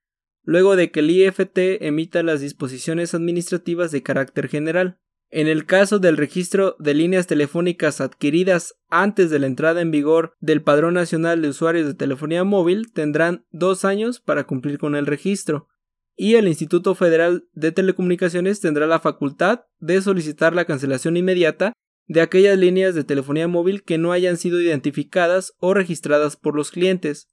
luego 0.43 0.75
de 0.75 0.91
que 0.91 0.99
el 0.99 1.09
IFT 1.09 1.57
emita 1.79 2.23
las 2.23 2.41
disposiciones 2.41 3.13
administrativas 3.13 3.91
de 3.91 4.03
carácter 4.03 4.49
general. 4.49 4.99
En 5.29 5.47
el 5.47 5.65
caso 5.65 5.99
del 5.99 6.17
registro 6.17 6.75
de 6.77 6.93
líneas 6.93 7.25
telefónicas 7.25 8.01
adquiridas 8.01 8.75
antes 8.89 9.29
de 9.29 9.39
la 9.39 9.47
entrada 9.47 9.79
en 9.79 9.91
vigor 9.91 10.35
del 10.41 10.61
Padrón 10.61 10.95
Nacional 10.95 11.41
de 11.41 11.47
Usuarios 11.47 11.87
de 11.87 11.93
Telefonía 11.93 12.43
Móvil, 12.43 12.91
tendrán 12.91 13.45
dos 13.51 13.85
años 13.85 14.19
para 14.19 14.43
cumplir 14.43 14.77
con 14.77 14.93
el 14.93 15.05
registro, 15.05 15.69
y 16.17 16.35
el 16.35 16.49
Instituto 16.49 16.95
Federal 16.95 17.47
de 17.53 17.71
Telecomunicaciones 17.71 18.59
tendrá 18.59 18.87
la 18.87 18.99
facultad 18.99 19.61
de 19.79 20.01
solicitar 20.01 20.53
la 20.53 20.65
cancelación 20.65 21.15
inmediata 21.15 21.71
de 22.07 22.21
aquellas 22.21 22.57
líneas 22.57 22.95
de 22.95 23.03
telefonía 23.03 23.47
móvil 23.47 23.83
que 23.83 23.97
no 23.97 24.11
hayan 24.11 24.37
sido 24.37 24.61
identificadas 24.61 25.53
o 25.59 25.73
registradas 25.73 26.35
por 26.35 26.55
los 26.55 26.71
clientes. 26.71 27.29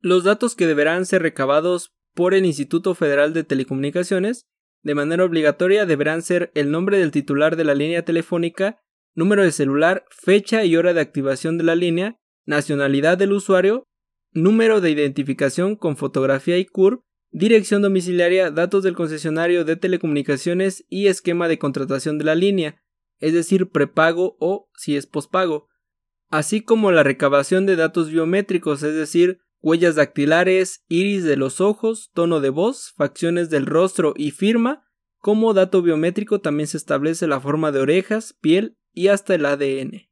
Los 0.00 0.24
datos 0.24 0.54
que 0.54 0.66
deberán 0.66 1.06
ser 1.06 1.22
recabados 1.22 1.94
por 2.14 2.34
el 2.34 2.44
Instituto 2.44 2.94
Federal 2.94 3.32
de 3.32 3.44
Telecomunicaciones 3.44 4.46
de 4.82 4.94
manera 4.94 5.24
obligatoria 5.24 5.86
deberán 5.86 6.22
ser 6.22 6.50
el 6.54 6.70
nombre 6.70 6.98
del 6.98 7.12
titular 7.12 7.56
de 7.56 7.64
la 7.64 7.74
línea 7.74 8.04
telefónica, 8.04 8.82
número 9.14 9.42
de 9.42 9.52
celular, 9.52 10.04
fecha 10.10 10.64
y 10.64 10.76
hora 10.76 10.92
de 10.92 11.00
activación 11.00 11.56
de 11.56 11.64
la 11.64 11.76
línea, 11.76 12.18
nacionalidad 12.44 13.16
del 13.16 13.32
usuario, 13.32 13.84
número 14.32 14.80
de 14.80 14.90
identificación 14.90 15.76
con 15.76 15.96
fotografía 15.96 16.58
y 16.58 16.64
CURP, 16.64 17.02
dirección 17.30 17.82
domiciliaria, 17.82 18.50
datos 18.50 18.82
del 18.82 18.96
concesionario 18.96 19.64
de 19.64 19.76
telecomunicaciones 19.76 20.84
y 20.88 21.06
esquema 21.06 21.48
de 21.48 21.58
contratación 21.58 22.18
de 22.18 22.24
la 22.24 22.34
línea, 22.34 22.82
es 23.22 23.32
decir, 23.32 23.70
prepago 23.70 24.36
o 24.40 24.68
si 24.76 24.96
es 24.96 25.06
pospago, 25.06 25.68
así 26.28 26.60
como 26.60 26.90
la 26.90 27.04
recabación 27.04 27.66
de 27.66 27.76
datos 27.76 28.10
biométricos, 28.10 28.82
es 28.82 28.96
decir, 28.96 29.38
huellas 29.60 29.94
dactilares, 29.94 30.84
iris 30.88 31.22
de 31.22 31.36
los 31.36 31.60
ojos, 31.60 32.10
tono 32.14 32.40
de 32.40 32.50
voz, 32.50 32.92
facciones 32.96 33.48
del 33.48 33.66
rostro 33.66 34.12
y 34.16 34.32
firma. 34.32 34.84
Como 35.18 35.54
dato 35.54 35.82
biométrico 35.82 36.40
también 36.40 36.66
se 36.66 36.76
establece 36.76 37.28
la 37.28 37.40
forma 37.40 37.70
de 37.70 37.78
orejas, 37.78 38.36
piel 38.40 38.76
y 38.92 39.06
hasta 39.06 39.36
el 39.36 39.46
ADN. 39.46 40.08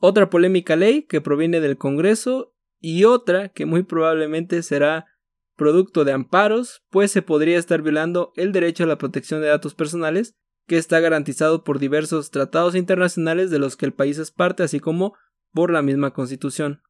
Otra 0.00 0.30
polémica 0.30 0.74
ley 0.74 1.02
que 1.04 1.20
proviene 1.20 1.60
del 1.60 1.78
Congreso 1.78 2.56
y 2.80 3.04
otra 3.04 3.50
que 3.50 3.66
muy 3.66 3.84
probablemente 3.84 4.64
será 4.64 5.06
producto 5.54 6.04
de 6.04 6.10
amparos, 6.10 6.82
pues 6.90 7.12
se 7.12 7.22
podría 7.22 7.56
estar 7.56 7.82
violando 7.82 8.32
el 8.34 8.50
derecho 8.50 8.82
a 8.82 8.88
la 8.88 8.98
protección 8.98 9.40
de 9.42 9.46
datos 9.46 9.76
personales 9.76 10.34
que 10.68 10.76
está 10.76 11.00
garantizado 11.00 11.64
por 11.64 11.78
diversos 11.78 12.30
tratados 12.30 12.74
internacionales 12.76 13.50
de 13.50 13.58
los 13.58 13.76
que 13.76 13.86
el 13.86 13.94
país 13.94 14.18
es 14.18 14.30
parte, 14.30 14.62
así 14.62 14.78
como 14.78 15.14
por 15.52 15.72
la 15.72 15.82
misma 15.82 16.12
Constitución. 16.12 16.82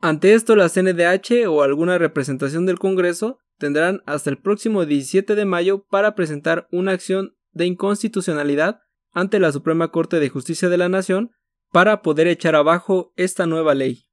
Ante 0.00 0.34
esto, 0.34 0.56
la 0.56 0.68
CNDH 0.68 1.46
o 1.48 1.62
alguna 1.62 1.96
representación 1.96 2.66
del 2.66 2.78
Congreso 2.78 3.38
tendrán 3.56 4.02
hasta 4.04 4.30
el 4.30 4.38
próximo 4.38 4.84
17 4.84 5.36
de 5.36 5.44
mayo 5.44 5.86
para 5.88 6.14
presentar 6.14 6.68
una 6.72 6.92
acción 6.92 7.36
de 7.52 7.66
inconstitucionalidad 7.66 8.80
ante 9.12 9.38
la 9.38 9.52
Suprema 9.52 9.90
Corte 9.90 10.18
de 10.18 10.28
Justicia 10.28 10.68
de 10.68 10.78
la 10.78 10.88
Nación 10.88 11.30
para 11.70 12.02
poder 12.02 12.26
echar 12.26 12.56
abajo 12.56 13.12
esta 13.16 13.46
nueva 13.46 13.74
ley. 13.74 14.06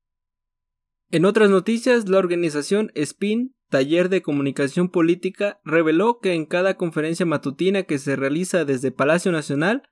En 1.09 1.25
otras 1.25 1.49
noticias, 1.49 2.07
la 2.07 2.19
organización 2.19 2.91
SPIN, 2.95 3.54
Taller 3.69 4.09
de 4.09 4.21
Comunicación 4.21 4.89
Política, 4.89 5.59
reveló 5.63 6.19
que 6.19 6.33
en 6.33 6.45
cada 6.45 6.75
conferencia 6.75 7.25
matutina 7.25 7.83
que 7.83 7.97
se 7.97 8.15
realiza 8.15 8.65
desde 8.65 8.91
Palacio 8.91 9.31
Nacional, 9.31 9.83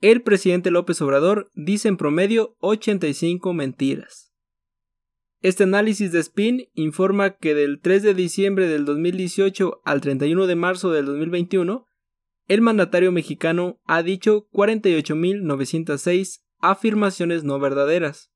el 0.00 0.22
presidente 0.22 0.70
López 0.70 1.02
Obrador 1.02 1.50
dice 1.54 1.88
en 1.88 1.96
promedio 1.96 2.56
85 2.60 3.52
mentiras. 3.52 4.32
Este 5.42 5.64
análisis 5.64 6.12
de 6.12 6.20
Spin 6.20 6.68
informa 6.74 7.36
que 7.36 7.54
del 7.54 7.80
3 7.80 8.02
de 8.02 8.14
diciembre 8.14 8.68
del 8.68 8.84
2018 8.84 9.80
al 9.84 10.00
31 10.02 10.46
de 10.46 10.54
marzo 10.54 10.90
del 10.90 11.06
2021, 11.06 11.86
el 12.46 12.60
mandatario 12.60 13.10
mexicano 13.12 13.80
ha 13.84 14.02
dicho 14.02 14.48
48.906 14.52 16.40
afirmaciones 16.58 17.44
no 17.44 17.58
verdaderas. 17.58 18.29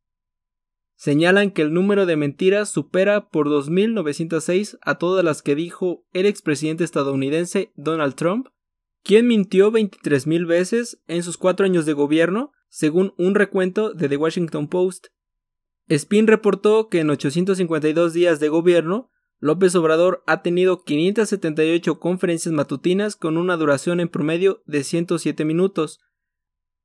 Señalan 0.96 1.50
que 1.50 1.62
el 1.62 1.72
número 1.72 2.06
de 2.06 2.16
mentiras 2.16 2.68
supera 2.68 3.28
por 3.28 3.48
2.906 3.48 4.78
a 4.80 4.96
todas 4.96 5.24
las 5.24 5.42
que 5.42 5.54
dijo 5.54 6.04
el 6.12 6.26
expresidente 6.26 6.84
estadounidense 6.84 7.72
Donald 7.74 8.14
Trump, 8.14 8.48
quien 9.02 9.26
mintió 9.26 9.70
23.000 9.70 10.46
veces 10.46 11.02
en 11.06 11.22
sus 11.22 11.36
cuatro 11.36 11.66
años 11.66 11.84
de 11.84 11.92
gobierno, 11.92 12.52
según 12.68 13.12
un 13.18 13.34
recuento 13.34 13.92
de 13.92 14.08
The 14.08 14.16
Washington 14.16 14.68
Post. 14.68 15.08
Spin 15.88 16.26
reportó 16.26 16.88
que 16.88 17.00
en 17.00 17.10
852 17.10 18.14
días 18.14 18.40
de 18.40 18.48
gobierno, 18.48 19.10
López 19.38 19.74
Obrador 19.74 20.22
ha 20.26 20.42
tenido 20.42 20.84
578 20.84 22.00
conferencias 22.00 22.54
matutinas 22.54 23.16
con 23.16 23.36
una 23.36 23.56
duración 23.56 24.00
en 24.00 24.08
promedio 24.08 24.62
de 24.64 24.84
107 24.84 25.44
minutos, 25.44 26.00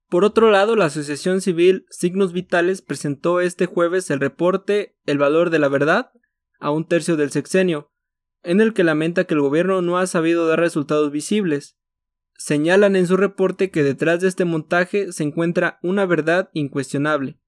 por 0.09 0.25
otro 0.25 0.49
lado, 0.49 0.75
la 0.75 0.85
Asociación 0.85 1.39
Civil 1.39 1.85
Signos 1.91 2.33
Vitales 2.33 2.81
presentó 2.81 3.41
este 3.41 3.67
jueves 3.67 4.09
el 4.09 4.19
reporte 4.19 4.95
El 5.05 5.19
valor 5.19 5.51
de 5.51 5.59
la 5.59 5.67
verdad 5.67 6.11
a 6.59 6.71
un 6.71 6.85
tercio 6.85 7.15
del 7.15 7.29
sexenio, 7.29 7.91
en 8.43 8.59
el 8.59 8.73
que 8.73 8.83
lamenta 8.83 9.25
que 9.25 9.35
el 9.35 9.41
gobierno 9.41 9.81
no 9.83 9.99
ha 9.99 10.07
sabido 10.07 10.47
dar 10.47 10.59
resultados 10.59 11.11
visibles. 11.11 11.77
Señalan 12.35 12.95
en 12.95 13.05
su 13.05 13.17
reporte 13.17 13.69
que 13.69 13.83
detrás 13.83 14.21
de 14.21 14.29
este 14.29 14.45
montaje 14.45 15.11
se 15.11 15.23
encuentra 15.23 15.77
una 15.83 16.05
verdad 16.05 16.49
incuestionable. 16.53 17.39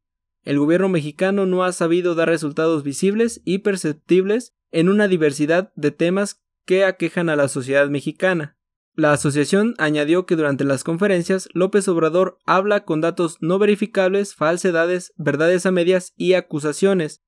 El 0.44 0.60
gobierno 0.60 0.88
mexicano 0.88 1.46
no 1.46 1.63
ha 1.63 1.72
sabido 1.72 2.13
dar 2.13 2.30
resultados 2.30 2.84
visibles 2.84 3.41
y 3.44 3.60
perceptibles 3.60 4.56
en 4.72 4.88
una 4.89 5.08
diversidad 5.08 5.72
de 5.75 5.91
temas 5.91 6.44
que 6.65 6.86
aquejan 6.86 7.30
a 7.30 7.36
la 7.36 7.48
sociedad 7.48 7.89
mexicana. 7.89 8.58
La 8.93 9.13
asociación 9.13 9.74
añadió 9.77 10.25
que 10.25 10.36
durante 10.36 10.65
las 10.65 10.83
conferencias 10.83 11.48
López 11.53 11.88
Obrador 11.88 12.38
habla 12.45 12.83
con 12.83 13.00
datos 13.00 13.38
no 13.39 13.57
verificables, 13.57 14.36
falsedades, 14.36 15.13
verdades 15.15 15.65
a 15.65 15.71
medias 15.71 16.13
y 16.17 16.33
acusaciones. 16.33 17.24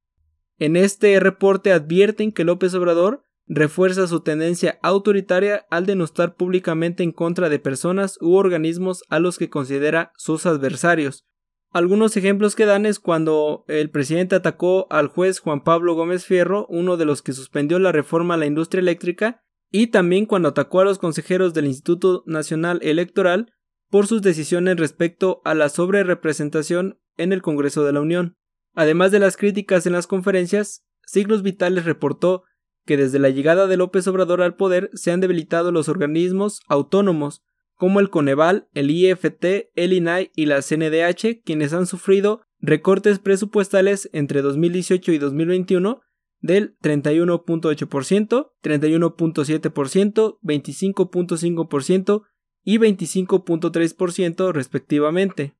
En 0.59 0.75
este 0.75 1.19
reporte 1.19 1.71
advierten 1.71 2.33
que 2.33 2.43
López 2.43 2.73
Obrador 2.73 3.23
refuerza 3.47 4.07
su 4.07 4.21
tendencia 4.21 4.77
autoritaria 4.81 5.65
al 5.69 5.85
denostar 5.85 6.35
públicamente 6.35 7.03
en 7.03 7.11
contra 7.11 7.49
de 7.49 7.59
personas 7.59 8.17
u 8.21 8.35
organismos 8.35 9.03
a 9.09 9.19
los 9.19 9.37
que 9.37 9.49
considera 9.49 10.11
sus 10.17 10.45
adversarios. 10.45 11.25
Algunos 11.71 12.15
ejemplos 12.17 12.55
que 12.55 12.65
dan 12.65 12.85
es 12.85 12.99
cuando 12.99 13.65
el 13.67 13.89
presidente 13.89 14.35
atacó 14.35 14.85
al 14.91 15.07
juez 15.07 15.39
Juan 15.39 15.63
Pablo 15.63 15.95
Gómez 15.95 16.25
Fierro, 16.25 16.67
uno 16.69 16.97
de 16.97 17.05
los 17.05 17.21
que 17.21 17.33
suspendió 17.33 17.79
la 17.79 17.91
reforma 17.91 18.35
a 18.35 18.37
la 18.37 18.45
industria 18.45 18.81
eléctrica, 18.81 19.43
y 19.75 19.87
también 19.87 20.27
cuando 20.27 20.49
atacó 20.49 20.81
a 20.81 20.85
los 20.85 20.99
consejeros 20.99 21.55
del 21.55 21.65
Instituto 21.65 22.23
Nacional 22.27 22.79
Electoral 22.83 23.51
por 23.89 24.05
sus 24.05 24.21
decisiones 24.21 24.77
respecto 24.77 25.41
a 25.45 25.55
la 25.55 25.67
sobrerepresentación 25.67 26.99
en 27.17 27.33
el 27.33 27.41
Congreso 27.41 27.83
de 27.83 27.91
la 27.91 27.99
Unión. 27.99 28.37
Además 28.75 29.11
de 29.11 29.17
las 29.17 29.35
críticas 29.35 29.87
en 29.87 29.93
las 29.93 30.05
conferencias, 30.05 30.85
Siglos 31.07 31.41
Vitales 31.41 31.85
reportó 31.85 32.43
que 32.85 32.97
desde 32.97 33.17
la 33.17 33.31
llegada 33.31 33.65
de 33.65 33.77
López 33.77 34.07
Obrador 34.07 34.43
al 34.43 34.55
poder 34.55 34.91
se 34.93 35.09
han 35.09 35.21
debilitado 35.21 35.71
los 35.71 35.89
organismos 35.89 36.59
autónomos 36.67 37.41
como 37.73 37.99
el 37.99 38.11
Coneval, 38.11 38.67
el 38.73 38.91
IFT, 38.91 39.71
el 39.73 39.93
INAI 39.93 40.31
y 40.35 40.45
la 40.45 40.61
CNDH, 40.61 41.41
quienes 41.43 41.73
han 41.73 41.87
sufrido 41.87 42.41
recortes 42.59 43.17
presupuestales 43.17 44.07
entre 44.13 44.43
2018 44.43 45.13
y 45.13 45.17
2021 45.17 46.01
del 46.43 46.77
31.8%, 46.83 48.51
31.7%, 48.61 50.37
25.5% 50.43 52.21
y 52.63 52.77
25.3% 52.77 54.51
respectivamente. 54.51 55.55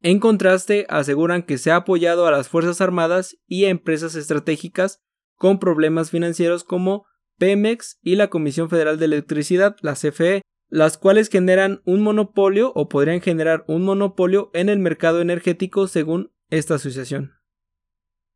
En 0.00 0.20
contraste, 0.20 0.86
aseguran 0.88 1.42
que 1.42 1.58
se 1.58 1.72
ha 1.72 1.76
apoyado 1.76 2.26
a 2.26 2.30
las 2.30 2.48
Fuerzas 2.48 2.80
Armadas 2.80 3.36
y 3.46 3.64
a 3.64 3.70
empresas 3.70 4.14
estratégicas 4.14 5.02
con 5.34 5.58
problemas 5.58 6.10
financieros 6.10 6.62
como 6.62 7.04
Pemex 7.38 7.98
y 8.00 8.14
la 8.14 8.30
Comisión 8.30 8.70
Federal 8.70 8.96
de 8.98 9.06
Electricidad, 9.06 9.74
la 9.82 9.94
CFE, 9.94 10.42
las 10.68 10.98
cuales 10.98 11.30
generan 11.30 11.82
un 11.84 12.00
monopolio 12.02 12.72
o 12.76 12.88
podrían 12.88 13.20
generar 13.20 13.64
un 13.66 13.84
monopolio 13.84 14.50
en 14.54 14.68
el 14.68 14.78
mercado 14.78 15.20
energético 15.20 15.88
según 15.88 16.30
esta 16.48 16.76
asociación. 16.76 17.37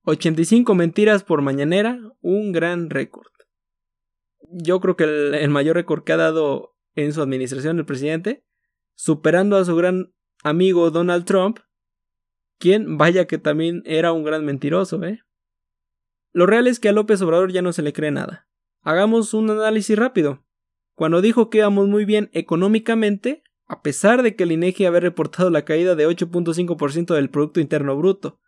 85 0.05 0.75
mentiras 0.75 1.23
por 1.23 1.43
mañanera, 1.43 2.01
un 2.21 2.53
gran 2.53 2.91
récord. 2.91 3.31
Yo 4.51 4.81
creo 4.81 4.97
que 4.97 5.05
el, 5.05 5.51
mayor 5.51 5.77
récord 5.77 6.03
que 6.03 6.13
ha 6.13 6.17
dado 6.17 6.75
en 6.95 7.13
su 7.13 7.23
administración 7.23 7.79
el 7.79 7.87
presidente, 7.87 8.45
superando 8.95 9.57
a 9.57 9.65
su 9.65 9.77
gran 9.77 10.13
amigo 10.43 10.91
Donald 10.91 11.25
Trump, 11.25 11.61
quien 12.59 12.99
vaya 12.99 13.27
que 13.27 13.39
también 13.39 13.83
era 13.87 14.13
un 14.13 14.25
gran 14.25 14.45
mentiroso, 14.45 15.03
¿eh? 15.05 15.21
Lo 16.33 16.47
real 16.47 16.67
es 16.67 16.81
que 16.81 16.89
a 16.89 16.93
López 16.93 17.21
Obrador 17.23 17.53
ya 17.53 17.63
no 17.63 17.73
se 17.73 17.83
le 17.83 17.93
cree 17.93 18.11
nada. 18.11 18.49
Hagamos 18.81 19.35
un 19.35 19.51
análisis 19.51 19.97
rápido. 19.97 20.45
Cuando 20.95 21.21
dijo 21.21 21.51
que 21.51 21.59
íbamos 21.59 21.89
muy 21.89 22.05
bien 22.05 22.31
económicamente, 22.33 23.43
a 23.67 23.83
pesar 23.83 24.23
de 24.23 24.35
que 24.35 24.45
el 24.45 24.53
INEGI 24.53 24.87
había 24.87 25.01
reportado 25.01 25.51
la 25.51 25.65
caída 25.65 25.95
de 25.95 26.09
8.5% 26.09 27.15
del 27.15 27.31
Producto 27.31 27.61
Interno 27.61 27.97
Bruto, 27.97 28.41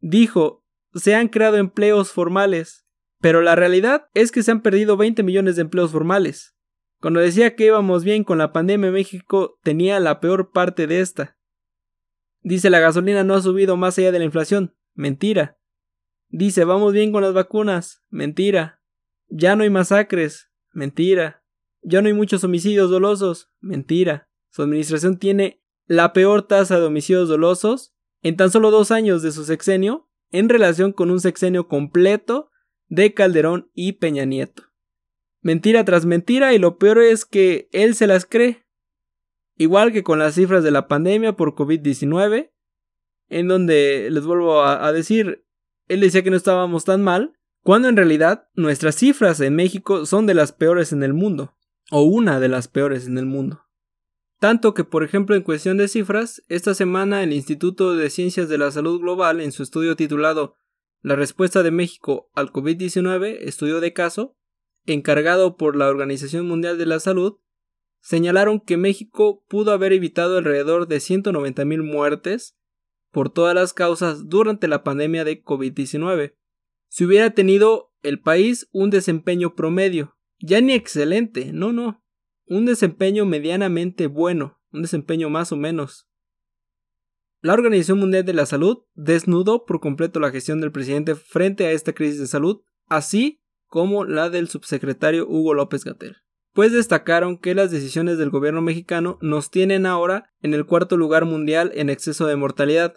dijo 0.00 0.64
se 0.94 1.14
han 1.14 1.28
creado 1.28 1.56
empleos 1.56 2.12
formales, 2.12 2.86
pero 3.20 3.42
la 3.42 3.54
realidad 3.54 4.08
es 4.14 4.32
que 4.32 4.42
se 4.42 4.50
han 4.50 4.62
perdido 4.62 4.96
20 4.96 5.22
millones 5.22 5.56
de 5.56 5.62
empleos 5.62 5.90
formales. 5.90 6.56
Cuando 7.00 7.20
decía 7.20 7.54
que 7.54 7.66
íbamos 7.66 8.04
bien 8.04 8.24
con 8.24 8.38
la 8.38 8.52
pandemia, 8.52 8.90
México 8.90 9.58
tenía 9.62 10.00
la 10.00 10.20
peor 10.20 10.52
parte 10.52 10.86
de 10.86 11.00
esta. 11.00 11.38
Dice 12.42 12.70
la 12.70 12.80
gasolina 12.80 13.24
no 13.24 13.34
ha 13.34 13.42
subido 13.42 13.76
más 13.76 13.98
allá 13.98 14.12
de 14.12 14.18
la 14.18 14.24
inflación. 14.24 14.74
Mentira. 14.94 15.58
Dice 16.28 16.64
vamos 16.64 16.92
bien 16.92 17.12
con 17.12 17.22
las 17.22 17.32
vacunas. 17.32 18.02
Mentira. 18.08 18.82
Ya 19.28 19.56
no 19.56 19.62
hay 19.62 19.70
masacres. 19.70 20.50
Mentira. 20.72 21.42
Ya 21.82 22.02
no 22.02 22.08
hay 22.08 22.14
muchos 22.14 22.44
homicidios 22.44 22.90
dolosos. 22.90 23.50
Mentira. 23.60 24.28
Su 24.50 24.62
administración 24.62 25.18
tiene 25.18 25.62
la 25.86 26.12
peor 26.12 26.46
tasa 26.46 26.78
de 26.78 26.86
homicidios 26.86 27.28
dolosos 27.28 27.94
en 28.22 28.36
tan 28.36 28.50
solo 28.50 28.70
dos 28.70 28.90
años 28.90 29.22
de 29.22 29.32
su 29.32 29.44
sexenio 29.44 30.09
en 30.30 30.48
relación 30.48 30.92
con 30.92 31.10
un 31.10 31.20
sexenio 31.20 31.68
completo 31.68 32.50
de 32.88 33.14
Calderón 33.14 33.70
y 33.74 33.92
Peña 33.92 34.24
Nieto. 34.24 34.64
Mentira 35.42 35.84
tras 35.84 36.04
mentira 36.04 36.52
y 36.52 36.58
lo 36.58 36.76
peor 36.78 36.98
es 36.98 37.24
que 37.24 37.68
él 37.72 37.94
se 37.94 38.06
las 38.06 38.26
cree. 38.26 38.66
Igual 39.56 39.92
que 39.92 40.02
con 40.02 40.18
las 40.18 40.34
cifras 40.34 40.64
de 40.64 40.70
la 40.70 40.88
pandemia 40.88 41.34
por 41.34 41.54
COVID-19, 41.54 42.50
en 43.28 43.48
donde 43.48 44.08
les 44.10 44.24
vuelvo 44.24 44.62
a, 44.62 44.92
decir, 44.92 45.46
él 45.86 46.00
decía 46.00 46.22
que 46.22 46.30
no 46.30 46.36
estábamos 46.36 46.84
tan 46.84 47.02
mal, 47.02 47.34
cuando 47.62 47.88
en 47.88 47.96
realidad 47.96 48.48
nuestras 48.54 48.96
cifras 48.96 49.40
en 49.40 49.54
México 49.54 50.06
son 50.06 50.26
de 50.26 50.34
las 50.34 50.52
peores 50.52 50.92
en 50.92 51.02
el 51.02 51.14
mundo, 51.14 51.54
o 51.90 52.02
una 52.02 52.40
de 52.40 52.48
las 52.48 52.68
peores 52.68 53.06
en 53.06 53.18
el 53.18 53.26
mundo. 53.26 53.66
Tanto 54.40 54.72
que, 54.72 54.84
por 54.84 55.04
ejemplo, 55.04 55.36
en 55.36 55.42
cuestión 55.42 55.76
de 55.76 55.86
cifras, 55.86 56.42
esta 56.48 56.72
semana 56.72 57.22
el 57.22 57.34
Instituto 57.34 57.94
de 57.94 58.08
Ciencias 58.08 58.48
de 58.48 58.56
la 58.56 58.70
Salud 58.70 58.98
Global, 58.98 59.38
en 59.38 59.52
su 59.52 59.62
estudio 59.62 59.96
titulado 59.96 60.56
La 61.02 61.14
respuesta 61.14 61.62
de 61.62 61.70
México 61.70 62.30
al 62.34 62.50
COVID-19, 62.50 63.36
estudio 63.42 63.80
de 63.80 63.92
caso, 63.92 64.38
encargado 64.86 65.58
por 65.58 65.76
la 65.76 65.88
Organización 65.88 66.48
Mundial 66.48 66.78
de 66.78 66.86
la 66.86 67.00
Salud, 67.00 67.36
señalaron 68.00 68.60
que 68.60 68.78
México 68.78 69.44
pudo 69.46 69.72
haber 69.72 69.92
evitado 69.92 70.38
alrededor 70.38 70.88
de 70.88 70.96
190.000 70.96 71.82
muertes 71.82 72.56
por 73.10 73.28
todas 73.28 73.54
las 73.54 73.74
causas 73.74 74.26
durante 74.30 74.68
la 74.68 74.82
pandemia 74.82 75.24
de 75.24 75.44
COVID-19, 75.44 76.34
si 76.88 77.04
hubiera 77.04 77.28
tenido 77.30 77.92
el 78.02 78.22
país 78.22 78.70
un 78.72 78.88
desempeño 78.88 79.54
promedio, 79.54 80.16
ya 80.38 80.62
ni 80.62 80.72
excelente, 80.72 81.52
no, 81.52 81.74
no, 81.74 82.02
un 82.50 82.66
desempeño 82.66 83.24
medianamente 83.26 84.08
bueno, 84.08 84.58
un 84.72 84.82
desempeño 84.82 85.30
más 85.30 85.52
o 85.52 85.56
menos. 85.56 86.08
La 87.42 87.54
Organización 87.54 88.00
Mundial 88.00 88.24
de 88.24 88.34
la 88.34 88.44
Salud 88.44 88.78
desnudó 88.94 89.64
por 89.64 89.80
completo 89.80 90.18
la 90.18 90.32
gestión 90.32 90.60
del 90.60 90.72
presidente 90.72 91.14
frente 91.14 91.66
a 91.66 91.70
esta 91.70 91.94
crisis 91.94 92.18
de 92.18 92.26
salud, 92.26 92.60
así 92.86 93.40
como 93.68 94.04
la 94.04 94.30
del 94.30 94.48
subsecretario 94.48 95.26
Hugo 95.28 95.54
López 95.54 95.84
Gatel. 95.84 96.16
pues 96.52 96.72
destacaron 96.72 97.38
que 97.38 97.54
las 97.54 97.70
decisiones 97.70 98.18
del 98.18 98.30
gobierno 98.30 98.60
mexicano 98.60 99.18
nos 99.22 99.52
tienen 99.52 99.86
ahora 99.86 100.32
en 100.42 100.52
el 100.52 100.66
cuarto 100.66 100.96
lugar 100.96 101.24
mundial 101.24 101.70
en 101.76 101.88
exceso 101.88 102.26
de 102.26 102.34
mortalidad, 102.34 102.94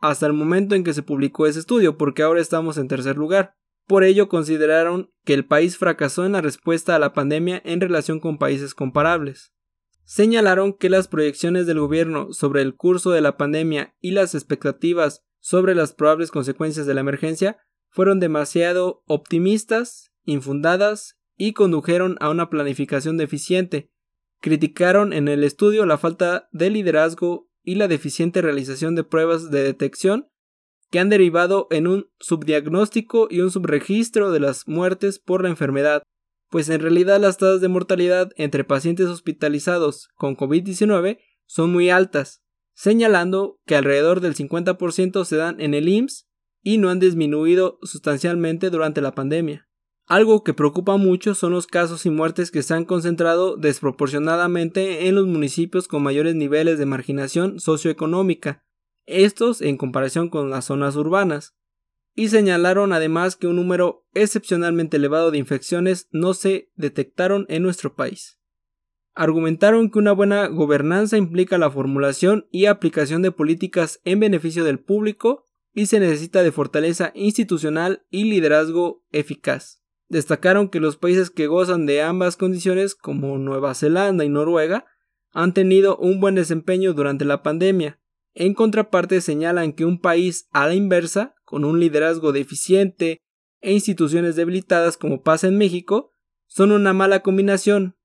hasta 0.00 0.26
el 0.26 0.32
momento 0.32 0.74
en 0.74 0.82
que 0.82 0.92
se 0.92 1.04
publicó 1.04 1.46
ese 1.46 1.60
estudio, 1.60 1.96
porque 1.96 2.24
ahora 2.24 2.40
estamos 2.40 2.76
en 2.76 2.88
tercer 2.88 3.16
lugar. 3.16 3.54
Por 3.86 4.02
ello 4.02 4.28
consideraron 4.28 5.12
que 5.24 5.34
el 5.34 5.46
país 5.46 5.78
fracasó 5.78 6.26
en 6.26 6.32
la 6.32 6.40
respuesta 6.40 6.96
a 6.96 6.98
la 6.98 7.12
pandemia 7.12 7.62
en 7.64 7.80
relación 7.80 8.18
con 8.18 8.38
países 8.38 8.74
comparables. 8.74 9.52
Señalaron 10.04 10.72
que 10.72 10.90
las 10.90 11.08
proyecciones 11.08 11.66
del 11.66 11.80
gobierno 11.80 12.32
sobre 12.32 12.62
el 12.62 12.74
curso 12.74 13.10
de 13.10 13.20
la 13.20 13.36
pandemia 13.36 13.94
y 14.00 14.12
las 14.12 14.34
expectativas 14.34 15.24
sobre 15.40 15.74
las 15.74 15.92
probables 15.92 16.30
consecuencias 16.30 16.86
de 16.86 16.94
la 16.94 17.00
emergencia 17.00 17.58
fueron 17.88 18.18
demasiado 18.18 19.02
optimistas, 19.06 20.12
infundadas 20.24 21.18
y 21.36 21.52
condujeron 21.52 22.16
a 22.20 22.30
una 22.30 22.50
planificación 22.50 23.16
deficiente. 23.16 23.90
Criticaron 24.40 25.12
en 25.12 25.28
el 25.28 25.44
estudio 25.44 25.86
la 25.86 25.98
falta 25.98 26.48
de 26.52 26.70
liderazgo 26.70 27.48
y 27.62 27.76
la 27.76 27.88
deficiente 27.88 28.42
realización 28.42 28.94
de 28.94 29.04
pruebas 29.04 29.50
de 29.50 29.62
detección 29.62 30.28
que 30.96 31.00
han 31.00 31.10
derivado 31.10 31.66
en 31.70 31.88
un 31.88 32.08
subdiagnóstico 32.20 33.28
y 33.30 33.42
un 33.42 33.50
subregistro 33.50 34.32
de 34.32 34.40
las 34.40 34.66
muertes 34.66 35.18
por 35.18 35.42
la 35.42 35.50
enfermedad, 35.50 36.02
pues 36.48 36.70
en 36.70 36.80
realidad 36.80 37.20
las 37.20 37.36
tasas 37.36 37.60
de 37.60 37.68
mortalidad 37.68 38.30
entre 38.36 38.64
pacientes 38.64 39.04
hospitalizados 39.08 40.08
con 40.14 40.38
COVID-19 40.38 41.18
son 41.44 41.70
muy 41.70 41.90
altas, 41.90 42.42
señalando 42.72 43.60
que 43.66 43.76
alrededor 43.76 44.22
del 44.22 44.34
50% 44.34 45.26
se 45.26 45.36
dan 45.36 45.60
en 45.60 45.74
el 45.74 45.86
IMSS 45.86 46.28
y 46.62 46.78
no 46.78 46.88
han 46.88 46.98
disminuido 46.98 47.78
sustancialmente 47.82 48.70
durante 48.70 49.02
la 49.02 49.14
pandemia. 49.14 49.68
Algo 50.06 50.44
que 50.44 50.54
preocupa 50.54 50.96
mucho 50.96 51.34
son 51.34 51.52
los 51.52 51.66
casos 51.66 52.06
y 52.06 52.10
muertes 52.10 52.50
que 52.50 52.62
se 52.62 52.72
han 52.72 52.86
concentrado 52.86 53.58
desproporcionadamente 53.58 55.08
en 55.08 55.16
los 55.16 55.26
municipios 55.26 55.88
con 55.88 56.02
mayores 56.02 56.36
niveles 56.36 56.78
de 56.78 56.86
marginación 56.86 57.60
socioeconómica, 57.60 58.64
estos 59.06 59.60
en 59.62 59.76
comparación 59.76 60.28
con 60.28 60.50
las 60.50 60.66
zonas 60.66 60.96
urbanas, 60.96 61.54
y 62.14 62.28
señalaron 62.28 62.92
además 62.92 63.36
que 63.36 63.46
un 63.46 63.56
número 63.56 64.06
excepcionalmente 64.14 64.96
elevado 64.96 65.30
de 65.30 65.38
infecciones 65.38 66.08
no 66.10 66.34
se 66.34 66.70
detectaron 66.74 67.46
en 67.48 67.62
nuestro 67.62 67.94
país. 67.94 68.38
Argumentaron 69.14 69.90
que 69.90 69.98
una 69.98 70.12
buena 70.12 70.46
gobernanza 70.46 71.16
implica 71.16 71.58
la 71.58 71.70
formulación 71.70 72.46
y 72.50 72.66
aplicación 72.66 73.22
de 73.22 73.32
políticas 73.32 74.00
en 74.04 74.20
beneficio 74.20 74.64
del 74.64 74.78
público 74.78 75.46
y 75.72 75.86
se 75.86 76.00
necesita 76.00 76.42
de 76.42 76.52
fortaleza 76.52 77.12
institucional 77.14 78.04
y 78.10 78.24
liderazgo 78.24 79.04
eficaz. 79.12 79.82
Destacaron 80.08 80.68
que 80.68 80.80
los 80.80 80.96
países 80.96 81.30
que 81.30 81.48
gozan 81.48 81.84
de 81.84 82.00
ambas 82.00 82.36
condiciones, 82.36 82.94
como 82.94 83.38
Nueva 83.38 83.74
Zelanda 83.74 84.24
y 84.24 84.28
Noruega, 84.28 84.86
han 85.32 85.52
tenido 85.52 85.96
un 85.98 86.20
buen 86.20 86.34
desempeño 86.34 86.94
durante 86.94 87.24
la 87.24 87.42
pandemia. 87.42 87.98
En 88.38 88.52
contraparte 88.52 89.22
señalan 89.22 89.72
que 89.72 89.86
un 89.86 89.98
país 89.98 90.46
a 90.52 90.66
la 90.66 90.74
inversa, 90.74 91.34
con 91.46 91.64
un 91.64 91.80
liderazgo 91.80 92.32
deficiente 92.32 93.22
e 93.62 93.72
instituciones 93.72 94.36
debilitadas 94.36 94.98
como 94.98 95.22
pasa 95.22 95.48
en 95.48 95.56
México, 95.56 96.12
son 96.46 96.70
una 96.70 96.92
mala 96.92 97.20
combinación. 97.22 97.96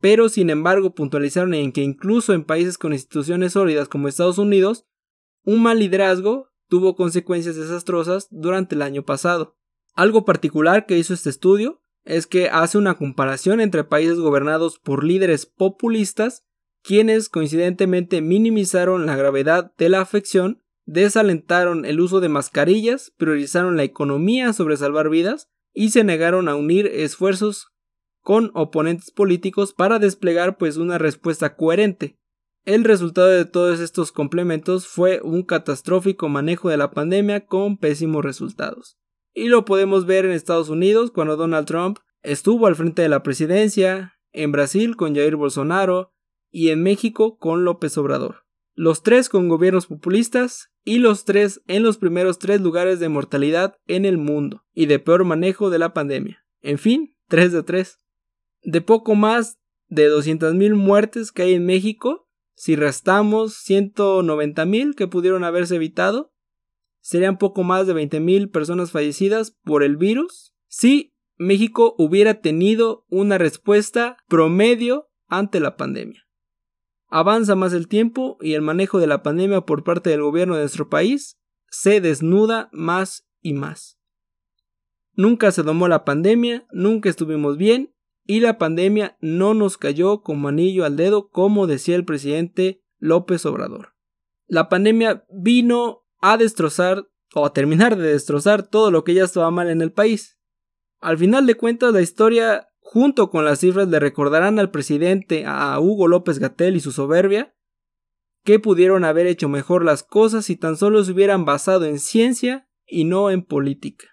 Pero 0.00 0.28
sin 0.28 0.50
embargo 0.50 0.96
puntualizaron 0.96 1.54
en 1.54 1.70
que 1.70 1.82
incluso 1.82 2.32
en 2.32 2.42
países 2.42 2.76
con 2.76 2.92
instituciones 2.92 3.52
sólidas 3.52 3.88
como 3.88 4.08
Estados 4.08 4.38
Unidos, 4.38 4.84
un 5.44 5.62
mal 5.62 5.78
liderazgo 5.78 6.48
tuvo 6.68 6.96
consecuencias 6.96 7.54
desastrosas 7.54 8.26
durante 8.32 8.74
el 8.74 8.82
año 8.82 9.04
pasado. 9.04 9.56
Algo 9.94 10.24
particular 10.24 10.86
que 10.86 10.98
hizo 10.98 11.14
este 11.14 11.30
estudio 11.30 11.80
es 12.04 12.26
que 12.26 12.48
hace 12.48 12.78
una 12.78 12.96
comparación 12.96 13.60
entre 13.60 13.84
países 13.84 14.18
gobernados 14.18 14.80
por 14.80 15.04
líderes 15.04 15.46
populistas, 15.46 16.47
quienes 16.88 17.28
coincidentemente 17.28 18.22
minimizaron 18.22 19.04
la 19.04 19.14
gravedad 19.14 19.74
de 19.76 19.90
la 19.90 20.00
afección, 20.00 20.62
desalentaron 20.86 21.84
el 21.84 22.00
uso 22.00 22.20
de 22.20 22.30
mascarillas, 22.30 23.12
priorizaron 23.18 23.76
la 23.76 23.84
economía 23.84 24.54
sobre 24.54 24.78
salvar 24.78 25.10
vidas 25.10 25.50
y 25.74 25.90
se 25.90 26.02
negaron 26.02 26.48
a 26.48 26.54
unir 26.54 26.86
esfuerzos 26.86 27.74
con 28.22 28.52
oponentes 28.54 29.10
políticos 29.10 29.74
para 29.74 29.98
desplegar 29.98 30.56
pues 30.56 30.78
una 30.78 30.96
respuesta 30.96 31.56
coherente. 31.56 32.16
El 32.64 32.84
resultado 32.84 33.28
de 33.28 33.44
todos 33.44 33.80
estos 33.80 34.10
complementos 34.10 34.86
fue 34.86 35.20
un 35.22 35.42
catastrófico 35.42 36.30
manejo 36.30 36.70
de 36.70 36.78
la 36.78 36.90
pandemia 36.90 37.44
con 37.44 37.76
pésimos 37.76 38.24
resultados 38.24 38.96
y 39.34 39.48
lo 39.48 39.66
podemos 39.66 40.06
ver 40.06 40.24
en 40.24 40.32
Estados 40.32 40.70
Unidos 40.70 41.10
cuando 41.10 41.36
Donald 41.36 41.66
Trump 41.66 41.98
estuvo 42.22 42.66
al 42.66 42.76
frente 42.76 43.02
de 43.02 43.10
la 43.10 43.22
presidencia, 43.22 44.14
en 44.32 44.52
Brasil 44.52 44.96
con 44.96 45.14
Jair 45.14 45.36
Bolsonaro 45.36 46.14
y 46.50 46.70
en 46.70 46.82
México 46.82 47.38
con 47.38 47.64
López 47.64 47.96
Obrador. 47.98 48.44
Los 48.74 49.02
tres 49.02 49.28
con 49.28 49.48
gobiernos 49.48 49.86
populistas 49.86 50.70
y 50.84 50.98
los 50.98 51.24
tres 51.24 51.62
en 51.66 51.82
los 51.82 51.98
primeros 51.98 52.38
tres 52.38 52.60
lugares 52.60 53.00
de 53.00 53.08
mortalidad 53.08 53.76
en 53.86 54.04
el 54.04 54.18
mundo 54.18 54.64
y 54.72 54.86
de 54.86 54.98
peor 54.98 55.24
manejo 55.24 55.70
de 55.70 55.78
la 55.78 55.92
pandemia. 55.92 56.44
En 56.60 56.78
fin, 56.78 57.14
3 57.28 57.52
de 57.52 57.62
3. 57.62 58.00
De 58.62 58.80
poco 58.80 59.14
más 59.14 59.58
de 59.88 60.10
200.000 60.10 60.74
muertes 60.74 61.32
que 61.32 61.42
hay 61.42 61.54
en 61.54 61.66
México, 61.66 62.28
si 62.54 62.74
restamos 62.74 63.54
190.000 63.68 64.94
que 64.94 65.06
pudieron 65.06 65.44
haberse 65.44 65.76
evitado, 65.76 66.32
serían 67.00 67.38
poco 67.38 67.62
más 67.62 67.86
de 67.86 67.94
20.000 67.94 68.50
personas 68.50 68.90
fallecidas 68.90 69.56
por 69.64 69.82
el 69.82 69.96
virus 69.96 70.54
si 70.66 71.14
México 71.36 71.94
hubiera 71.98 72.40
tenido 72.40 73.06
una 73.08 73.38
respuesta 73.38 74.16
promedio 74.26 75.08
ante 75.28 75.60
la 75.60 75.76
pandemia. 75.76 76.27
Avanza 77.08 77.54
más 77.54 77.72
el 77.72 77.88
tiempo 77.88 78.36
y 78.40 78.54
el 78.54 78.62
manejo 78.62 78.98
de 78.98 79.06
la 79.06 79.22
pandemia 79.22 79.62
por 79.62 79.82
parte 79.82 80.10
del 80.10 80.22
gobierno 80.22 80.54
de 80.54 80.60
nuestro 80.60 80.88
país 80.88 81.38
se 81.70 82.00
desnuda 82.00 82.68
más 82.72 83.26
y 83.40 83.54
más. 83.54 83.98
Nunca 85.14 85.50
se 85.50 85.62
domó 85.62 85.88
la 85.88 86.04
pandemia, 86.04 86.66
nunca 86.70 87.08
estuvimos 87.08 87.56
bien 87.56 87.94
y 88.24 88.40
la 88.40 88.58
pandemia 88.58 89.16
no 89.20 89.54
nos 89.54 89.78
cayó 89.78 90.22
como 90.22 90.48
anillo 90.48 90.84
al 90.84 90.96
dedo 90.96 91.30
como 91.30 91.66
decía 91.66 91.96
el 91.96 92.04
presidente 92.04 92.82
López 92.98 93.46
Obrador. 93.46 93.94
La 94.46 94.68
pandemia 94.68 95.24
vino 95.30 96.04
a 96.20 96.36
destrozar 96.36 97.08
o 97.34 97.46
a 97.46 97.52
terminar 97.52 97.96
de 97.96 98.12
destrozar 98.12 98.66
todo 98.66 98.90
lo 98.90 99.04
que 99.04 99.14
ya 99.14 99.24
estaba 99.24 99.50
mal 99.50 99.70
en 99.70 99.82
el 99.82 99.92
país. 99.92 100.38
Al 101.00 101.18
final 101.18 101.46
de 101.46 101.54
cuentas, 101.54 101.92
la 101.92 102.00
historia, 102.00 102.68
junto 102.90 103.30
con 103.30 103.44
las 103.44 103.60
cifras, 103.60 103.88
le 103.88 104.00
recordarán 104.00 104.58
al 104.58 104.70
presidente, 104.70 105.44
a 105.46 105.78
Hugo 105.78 106.08
López 106.08 106.38
Gatel 106.38 106.76
y 106.76 106.80
su 106.80 106.92
soberbia, 106.92 107.54
que 108.44 108.58
pudieron 108.58 109.04
haber 109.04 109.26
hecho 109.26 109.48
mejor 109.48 109.84
las 109.84 110.02
cosas 110.02 110.46
si 110.46 110.56
tan 110.56 110.76
solo 110.76 111.04
se 111.04 111.12
hubieran 111.12 111.44
basado 111.44 111.84
en 111.84 111.98
ciencia 111.98 112.68
y 112.86 113.04
no 113.04 113.30
en 113.30 113.42
política. 113.42 114.06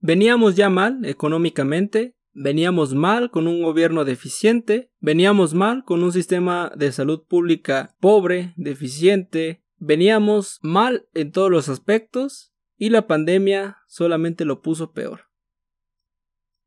Veníamos 0.00 0.56
ya 0.56 0.68
mal 0.68 1.04
económicamente, 1.04 2.16
veníamos 2.32 2.94
mal 2.94 3.30
con 3.30 3.46
un 3.46 3.62
gobierno 3.62 4.04
deficiente, 4.04 4.90
veníamos 5.00 5.54
mal 5.54 5.84
con 5.84 6.02
un 6.02 6.12
sistema 6.12 6.72
de 6.76 6.92
salud 6.92 7.24
pública 7.26 7.94
pobre, 8.00 8.52
deficiente, 8.56 9.62
Veníamos 9.80 10.58
mal 10.60 11.08
en 11.14 11.30
todos 11.30 11.50
los 11.50 11.68
aspectos 11.68 12.52
y 12.76 12.90
la 12.90 13.06
pandemia 13.06 13.78
solamente 13.86 14.44
lo 14.44 14.60
puso 14.60 14.92
peor. 14.92 15.26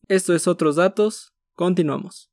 Esto 0.07 0.33
es 0.33 0.47
otros 0.47 0.77
datos, 0.77 1.33
continuamos. 1.61 2.31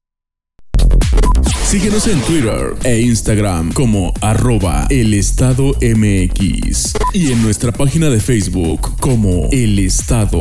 Síguenos 1.64 2.06
en 2.08 2.18
Twitter 2.22 2.74
e 2.82 3.02
Instagram 3.02 3.74
como 3.74 4.14
arroba 4.22 4.86
el 4.88 5.12
estado 5.12 5.74
MX 5.82 6.94
y 7.12 7.32
en 7.32 7.42
nuestra 7.42 7.70
página 7.70 8.08
de 8.08 8.20
Facebook 8.20 8.80
como 9.00 9.50
el 9.52 9.80
estado. 9.80 10.40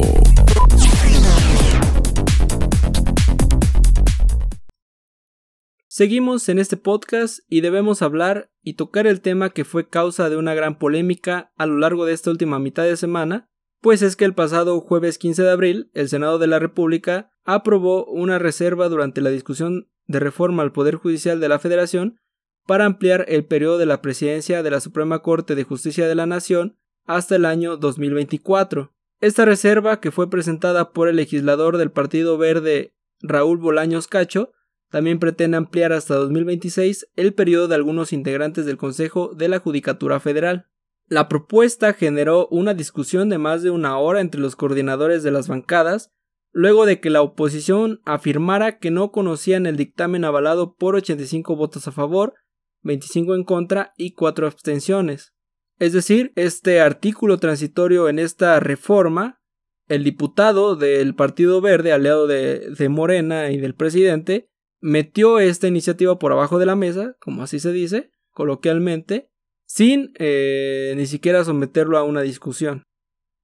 Seguimos 5.89 6.47
en 6.47 6.57
este 6.57 6.77
podcast 6.77 7.39
y 7.49 7.59
debemos 7.59 8.01
hablar 8.01 8.53
y 8.63 8.75
tocar 8.75 9.05
el 9.05 9.19
tema 9.19 9.49
que 9.49 9.65
fue 9.65 9.89
causa 9.89 10.29
de 10.29 10.37
una 10.37 10.53
gran 10.53 10.79
polémica 10.79 11.51
a 11.57 11.65
lo 11.65 11.77
largo 11.77 12.05
de 12.05 12.13
esta 12.13 12.31
última 12.31 12.57
mitad 12.57 12.83
de 12.83 12.95
semana, 12.95 13.49
pues 13.87 14.01
es 14.01 14.17
que 14.17 14.25
el 14.25 14.33
pasado 14.33 14.81
jueves 14.81 15.17
15 15.17 15.43
de 15.43 15.49
abril 15.49 15.89
el 15.93 16.09
Senado 16.09 16.39
de 16.39 16.47
la 16.47 16.59
República 16.59 17.31
aprobó 17.45 18.03
una 18.03 18.37
reserva 18.37 18.89
durante 18.89 19.21
la 19.21 19.29
discusión 19.29 19.89
de 20.07 20.19
reforma 20.19 20.61
al 20.61 20.73
Poder 20.73 20.95
Judicial 20.95 21.39
de 21.39 21.47
la 21.47 21.57
Federación 21.57 22.19
para 22.65 22.83
ampliar 22.83 23.23
el 23.29 23.45
periodo 23.45 23.77
de 23.77 23.85
la 23.85 24.01
presidencia 24.01 24.61
de 24.61 24.71
la 24.71 24.81
Suprema 24.81 25.19
Corte 25.19 25.55
de 25.55 25.63
Justicia 25.63 26.05
de 26.05 26.15
la 26.15 26.25
Nación 26.25 26.77
hasta 27.05 27.37
el 27.37 27.45
año 27.45 27.77
2024. 27.77 28.93
Esta 29.21 29.45
reserva, 29.45 30.01
que 30.01 30.11
fue 30.11 30.29
presentada 30.29 30.91
por 30.91 31.07
el 31.07 31.15
legislador 31.15 31.77
del 31.77 31.91
Partido 31.91 32.37
Verde 32.37 32.93
Raúl 33.21 33.57
Bolaños 33.57 34.09
Cacho, 34.09 34.51
también 34.89 35.17
pretende 35.17 35.55
ampliar 35.55 35.93
hasta 35.93 36.15
2026 36.15 37.07
el 37.15 37.33
periodo 37.33 37.69
de 37.69 37.75
algunos 37.75 38.11
integrantes 38.11 38.65
del 38.65 38.75
Consejo 38.75 39.33
de 39.33 39.47
la 39.47 39.59
Judicatura 39.59 40.19
Federal. 40.19 40.67
La 41.07 41.29
propuesta 41.29 41.93
generó 41.93 42.47
una 42.49 42.73
discusión 42.73 43.29
de 43.29 43.37
más 43.37 43.63
de 43.63 43.69
una 43.69 43.97
hora 43.97 44.19
entre 44.19 44.41
los 44.41 44.57
coordinadores 44.57 45.23
de 45.23 45.31
las 45.31 45.47
bancadas, 45.47 46.11
luego 46.51 46.85
de 46.85 46.99
que 46.99 47.09
la 47.09 47.21
oposición 47.21 48.01
afirmara 48.03 48.77
que 48.77 48.91
no 48.91 49.11
conocían 49.11 49.65
el 49.65 49.77
dictamen 49.77 50.25
avalado 50.25 50.75
por 50.75 50.95
85 50.95 51.55
votos 51.55 51.87
a 51.87 51.91
favor, 51.91 52.33
25 52.81 53.35
en 53.35 53.43
contra 53.45 53.93
y 53.95 54.13
4 54.13 54.47
abstenciones. 54.47 55.33
Es 55.79 55.93
decir, 55.93 56.33
este 56.35 56.81
artículo 56.81 57.37
transitorio 57.37 58.09
en 58.09 58.19
esta 58.19 58.59
reforma, 58.59 59.39
el 59.87 60.03
diputado 60.03 60.75
del 60.75 61.15
Partido 61.15 61.61
Verde, 61.61 61.93
aliado 61.93 62.27
de, 62.27 62.89
Morena 62.89 63.51
y 63.51 63.57
del 63.57 63.75
presidente, 63.75 64.49
metió 64.81 65.39
esta 65.39 65.67
iniciativa 65.67 66.19
por 66.19 66.33
abajo 66.33 66.59
de 66.59 66.65
la 66.65 66.75
mesa, 66.75 67.15
como 67.21 67.43
así 67.43 67.59
se 67.59 67.71
dice, 67.71 68.09
coloquialmente, 68.31 69.29
sin 69.77 70.11
eh, 70.17 70.95
ni 70.97 71.05
siquiera 71.05 71.43
someterlo 71.43 71.99
a 71.99 72.03
una 72.03 72.21
discusión. 72.21 72.81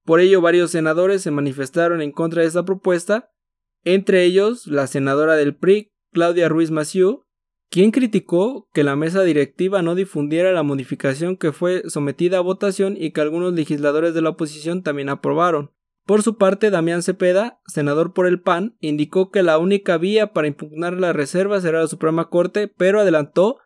Por 0.03 0.19
ello, 0.19 0.41
varios 0.41 0.71
senadores 0.71 1.21
se 1.21 1.29
manifestaron 1.29 2.01
en 2.01 2.11
contra 2.11 2.41
de 2.41 2.47
esta 2.47 2.65
propuesta, 2.65 3.29
entre 3.83 4.23
ellos 4.23 4.65
la 4.65 4.87
senadora 4.87 5.35
del 5.35 5.55
PRI, 5.55 5.91
Claudia 6.11 6.49
Ruiz 6.49 6.71
Massieu, 6.71 7.21
quien 7.69 7.91
criticó 7.91 8.67
que 8.73 8.83
la 8.83 8.95
mesa 8.95 9.21
directiva 9.21 9.83
no 9.83 9.93
difundiera 9.93 10.51
la 10.53 10.63
modificación 10.63 11.37
que 11.37 11.51
fue 11.51 11.87
sometida 11.87 12.39
a 12.39 12.41
votación 12.41 12.97
y 12.97 13.11
que 13.11 13.21
algunos 13.21 13.53
legisladores 13.53 14.15
de 14.15 14.23
la 14.23 14.29
oposición 14.29 14.81
también 14.81 15.09
aprobaron. 15.09 15.69
Por 16.03 16.23
su 16.23 16.39
parte, 16.39 16.71
Damián 16.71 17.03
Cepeda, 17.03 17.59
senador 17.67 18.11
por 18.11 18.25
el 18.25 18.41
PAN, 18.41 18.75
indicó 18.79 19.29
que 19.29 19.43
la 19.43 19.59
única 19.59 19.99
vía 19.99 20.33
para 20.33 20.47
impugnar 20.47 20.93
la 20.93 21.13
reserva 21.13 21.61
será 21.61 21.81
la 21.81 21.87
Suprema 21.87 22.29
Corte, 22.29 22.69
pero 22.75 23.01
adelantó 23.01 23.57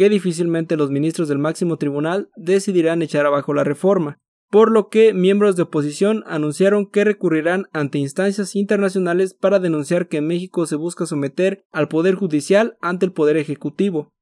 que 0.00 0.08
difícilmente 0.08 0.78
los 0.78 0.90
ministros 0.90 1.28
del 1.28 1.36
máximo 1.36 1.76
tribunal 1.76 2.30
decidirán 2.34 3.02
echar 3.02 3.26
abajo 3.26 3.52
la 3.52 3.64
reforma 3.64 4.16
por 4.48 4.72
lo 4.72 4.88
que 4.88 5.12
miembros 5.12 5.56
de 5.56 5.64
oposición 5.64 6.24
anunciaron 6.26 6.86
que 6.86 7.04
recurrirán 7.04 7.66
ante 7.74 7.98
instancias 7.98 8.56
internacionales 8.56 9.34
para 9.34 9.58
denunciar 9.58 10.08
que 10.08 10.22
México 10.22 10.64
se 10.64 10.76
busca 10.76 11.04
someter 11.04 11.66
al 11.70 11.88
Poder 11.88 12.14
Judicial 12.14 12.78
ante 12.80 13.04
el 13.04 13.12
Poder 13.12 13.36
Ejecutivo, 13.36 14.14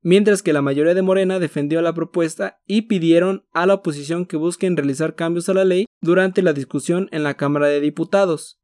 mientras 0.00 0.44
que 0.44 0.52
la 0.52 0.62
mayoría 0.62 0.94
de 0.94 1.02
Morena 1.02 1.40
defendió 1.40 1.82
la 1.82 1.92
propuesta 1.92 2.60
y 2.64 2.82
pidieron 2.82 3.44
a 3.52 3.66
la 3.66 3.74
oposición 3.74 4.26
que 4.26 4.36
busquen 4.36 4.76
realizar 4.76 5.16
cambios 5.16 5.48
a 5.48 5.54
la 5.54 5.64
ley 5.64 5.86
durante 6.00 6.40
la 6.40 6.52
discusión 6.52 7.08
en 7.10 7.24
la 7.24 7.34
Cámara 7.34 7.66
de 7.66 7.80
Diputados. 7.80 8.60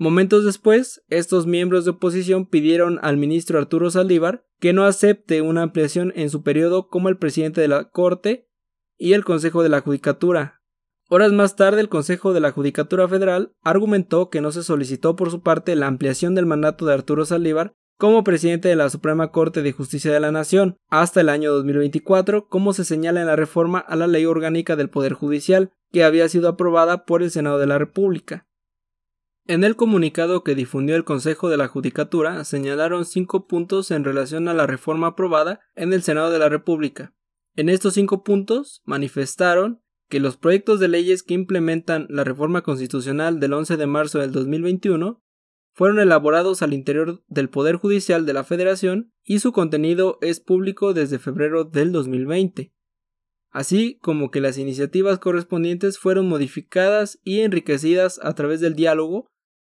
Momentos 0.00 0.44
después, 0.44 1.02
estos 1.08 1.46
miembros 1.46 1.84
de 1.84 1.90
oposición 1.90 2.46
pidieron 2.46 3.00
al 3.02 3.16
ministro 3.16 3.58
Arturo 3.58 3.90
Saldívar 3.90 4.44
que 4.60 4.72
no 4.72 4.84
acepte 4.84 5.42
una 5.42 5.62
ampliación 5.62 6.12
en 6.14 6.30
su 6.30 6.44
periodo 6.44 6.86
como 6.86 7.08
el 7.08 7.18
presidente 7.18 7.60
de 7.60 7.66
la 7.66 7.90
Corte 7.90 8.48
y 8.96 9.14
el 9.14 9.24
Consejo 9.24 9.64
de 9.64 9.68
la 9.68 9.80
Judicatura. 9.80 10.62
Horas 11.10 11.32
más 11.32 11.56
tarde, 11.56 11.80
el 11.80 11.88
Consejo 11.88 12.32
de 12.32 12.38
la 12.38 12.52
Judicatura 12.52 13.08
Federal 13.08 13.52
argumentó 13.62 14.30
que 14.30 14.40
no 14.40 14.52
se 14.52 14.62
solicitó 14.62 15.16
por 15.16 15.32
su 15.32 15.42
parte 15.42 15.74
la 15.74 15.88
ampliación 15.88 16.36
del 16.36 16.46
mandato 16.46 16.86
de 16.86 16.94
Arturo 16.94 17.24
Saldívar 17.24 17.72
como 17.96 18.22
presidente 18.22 18.68
de 18.68 18.76
la 18.76 18.90
Suprema 18.90 19.32
Corte 19.32 19.62
de 19.62 19.72
Justicia 19.72 20.12
de 20.12 20.20
la 20.20 20.30
Nación 20.30 20.76
hasta 20.88 21.20
el 21.20 21.28
año 21.28 21.52
2024, 21.52 22.46
como 22.46 22.72
se 22.72 22.84
señala 22.84 23.20
en 23.20 23.26
la 23.26 23.34
reforma 23.34 23.80
a 23.80 23.96
la 23.96 24.06
Ley 24.06 24.26
Orgánica 24.26 24.76
del 24.76 24.90
Poder 24.90 25.14
Judicial, 25.14 25.72
que 25.90 26.04
había 26.04 26.28
sido 26.28 26.48
aprobada 26.48 27.04
por 27.04 27.24
el 27.24 27.32
Senado 27.32 27.58
de 27.58 27.66
la 27.66 27.78
República. 27.78 28.47
En 29.48 29.64
el 29.64 29.76
comunicado 29.76 30.44
que 30.44 30.54
difundió 30.54 30.94
el 30.94 31.04
Consejo 31.04 31.48
de 31.48 31.56
la 31.56 31.68
Judicatura 31.68 32.44
señalaron 32.44 33.06
cinco 33.06 33.46
puntos 33.46 33.90
en 33.90 34.04
relación 34.04 34.46
a 34.46 34.52
la 34.52 34.66
reforma 34.66 35.06
aprobada 35.06 35.60
en 35.74 35.94
el 35.94 36.02
Senado 36.02 36.30
de 36.30 36.38
la 36.38 36.50
República, 36.50 37.14
en 37.56 37.70
estos 37.70 37.94
cinco 37.94 38.22
puntos 38.22 38.82
manifestaron 38.84 39.82
que 40.10 40.20
los 40.20 40.36
proyectos 40.36 40.80
de 40.80 40.88
leyes 40.88 41.22
que 41.22 41.32
implementan 41.32 42.06
la 42.10 42.24
reforma 42.24 42.60
constitucional 42.60 43.40
del 43.40 43.54
11 43.54 43.78
de 43.78 43.86
marzo 43.86 44.18
del 44.18 44.32
2021 44.32 45.24
fueron 45.72 45.98
elaborados 45.98 46.60
al 46.60 46.74
interior 46.74 47.24
del 47.26 47.48
Poder 47.48 47.76
Judicial 47.76 48.26
de 48.26 48.34
la 48.34 48.44
Federación 48.44 49.14
y 49.24 49.38
su 49.38 49.52
contenido 49.52 50.18
es 50.20 50.40
público 50.40 50.92
desde 50.92 51.18
febrero 51.18 51.64
del 51.64 51.90
2020, 51.90 52.74
así 53.48 53.98
como 54.02 54.30
que 54.30 54.42
las 54.42 54.58
iniciativas 54.58 55.18
correspondientes 55.18 55.98
fueron 55.98 56.28
modificadas 56.28 57.18
y 57.24 57.40
enriquecidas 57.40 58.20
a 58.22 58.34
través 58.34 58.60
del 58.60 58.74
diálogo 58.74 59.30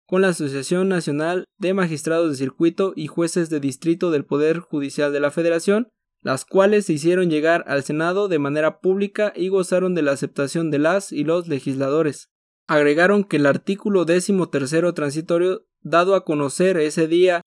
con 0.08 0.22
la 0.22 0.30
Asociación 0.30 0.88
Nacional 0.88 1.44
de 1.58 1.74
Magistrados 1.74 2.30
de 2.30 2.36
Circuito 2.36 2.94
y 2.96 3.06
Jueces 3.06 3.50
de 3.50 3.60
Distrito 3.60 4.10
del 4.10 4.24
Poder 4.24 4.58
Judicial 4.58 5.12
de 5.12 5.20
la 5.20 5.30
Federación 5.30 5.88
las 6.22 6.44
cuales 6.44 6.86
se 6.86 6.94
hicieron 6.94 7.30
llegar 7.30 7.64
al 7.68 7.84
Senado 7.84 8.28
de 8.28 8.38
manera 8.38 8.80
pública 8.80 9.32
y 9.34 9.48
gozaron 9.48 9.94
de 9.94 10.02
la 10.02 10.12
aceptación 10.12 10.70
de 10.70 10.78
las 10.78 11.12
y 11.12 11.24
los 11.24 11.48
legisladores. 11.48 12.30
Agregaron 12.66 13.24
que 13.24 13.36
el 13.36 13.46
artículo 13.46 14.04
tercero 14.04 14.94
transitorio 14.94 15.64
dado 15.80 16.14
a 16.14 16.24
conocer 16.24 16.76
ese 16.78 17.06
día 17.06 17.42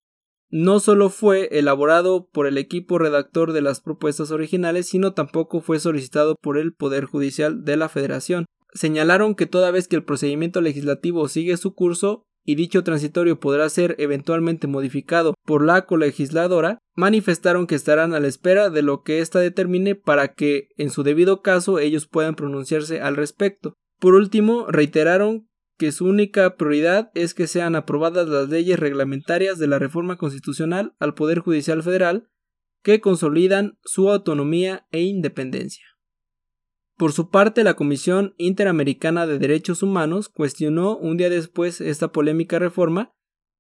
no 0.50 0.80
solo 0.80 1.10
fue 1.10 1.47
elaborado 1.52 2.28
por 2.32 2.45
el 2.45 2.58
equipo 2.58 2.97
redactor 2.97 3.54
de 3.54 3.62
las 3.62 3.80
propuestas 3.82 4.32
originales, 4.32 4.88
sino 4.88 5.13
tampoco 5.13 5.62
fue 5.62 5.80
solicitado 5.80 6.36
por 6.41 6.58
el 6.58 6.74
Poder 6.74 7.06
Judicial 7.06 7.63
de 7.63 7.78
la 7.78 7.88
Federación. 7.88 8.45
Señalaron 8.74 9.36
que 9.36 9.45
toda 9.45 9.71
vez 9.71 9.88
que 9.88 9.95
el 9.95 10.04
procedimiento 10.04 10.60
legislativo 10.60 11.28
sigue 11.30 11.56
su 11.58 11.74
curso, 11.74 12.24
y 12.44 12.56
dicho 12.56 12.84
transitorio 12.84 13.40
podrá 13.40 13.70
ser 13.70 13.96
eventualmente 14.00 14.68
modificado 14.68 15.34
por 15.46 15.64
la 15.64 15.86
colegisladora, 15.86 16.80
manifestaron 16.96 17.68
que 17.68 17.76
estarán 17.76 18.14
a 18.14 18.20
la 18.20 18.28
espera 18.28 18.70
de 18.70 18.82
lo 18.82 19.04
que 19.04 19.20
ésta 19.20 19.40
determine 19.40 19.96
para 19.96 20.34
que, 20.34 20.70
en 20.78 20.90
su 20.90 21.04
debido 21.04 21.42
caso, 21.42 21.80
ellos 21.80 22.08
puedan 22.08 22.36
pronunciarse 22.36 23.02
al 23.02 23.16
respecto. 23.16 23.74
Por 24.00 24.16
último, 24.16 24.66
reiteraron 24.68 25.48
que 25.78 25.92
su 25.92 26.06
única 26.06 26.58
prioridad 26.58 27.12
es 27.16 27.34
que 27.34 27.48
sean 27.48 27.76
aprobadas 27.76 28.28
las 28.28 28.50
leyes 28.50 28.80
reglamentarias 28.80 29.58
de 29.58 29.68
la 29.68 29.80
reforma 29.80 30.18
constitucional 30.18 30.94
al 31.00 31.16
Poder 31.16 31.40
Judicial 31.40 31.82
Federal 31.82 32.28
que 32.84 33.02
consolidan 33.02 33.78
su 33.84 34.10
autonomía 34.10 34.88
e 34.92 35.02
independencia. 35.02 35.86
Por 37.02 37.14
su 37.14 37.32
parte, 37.32 37.64
la 37.64 37.74
Comisión 37.74 38.36
Interamericana 38.38 39.26
de 39.26 39.40
Derechos 39.40 39.82
Humanos 39.82 40.30
cuestionó 40.30 40.96
un 40.96 41.18
día 41.18 41.32
después 41.32 41.82
esta 41.82 42.12
polémica 42.12 42.60
reforma, 42.60 43.12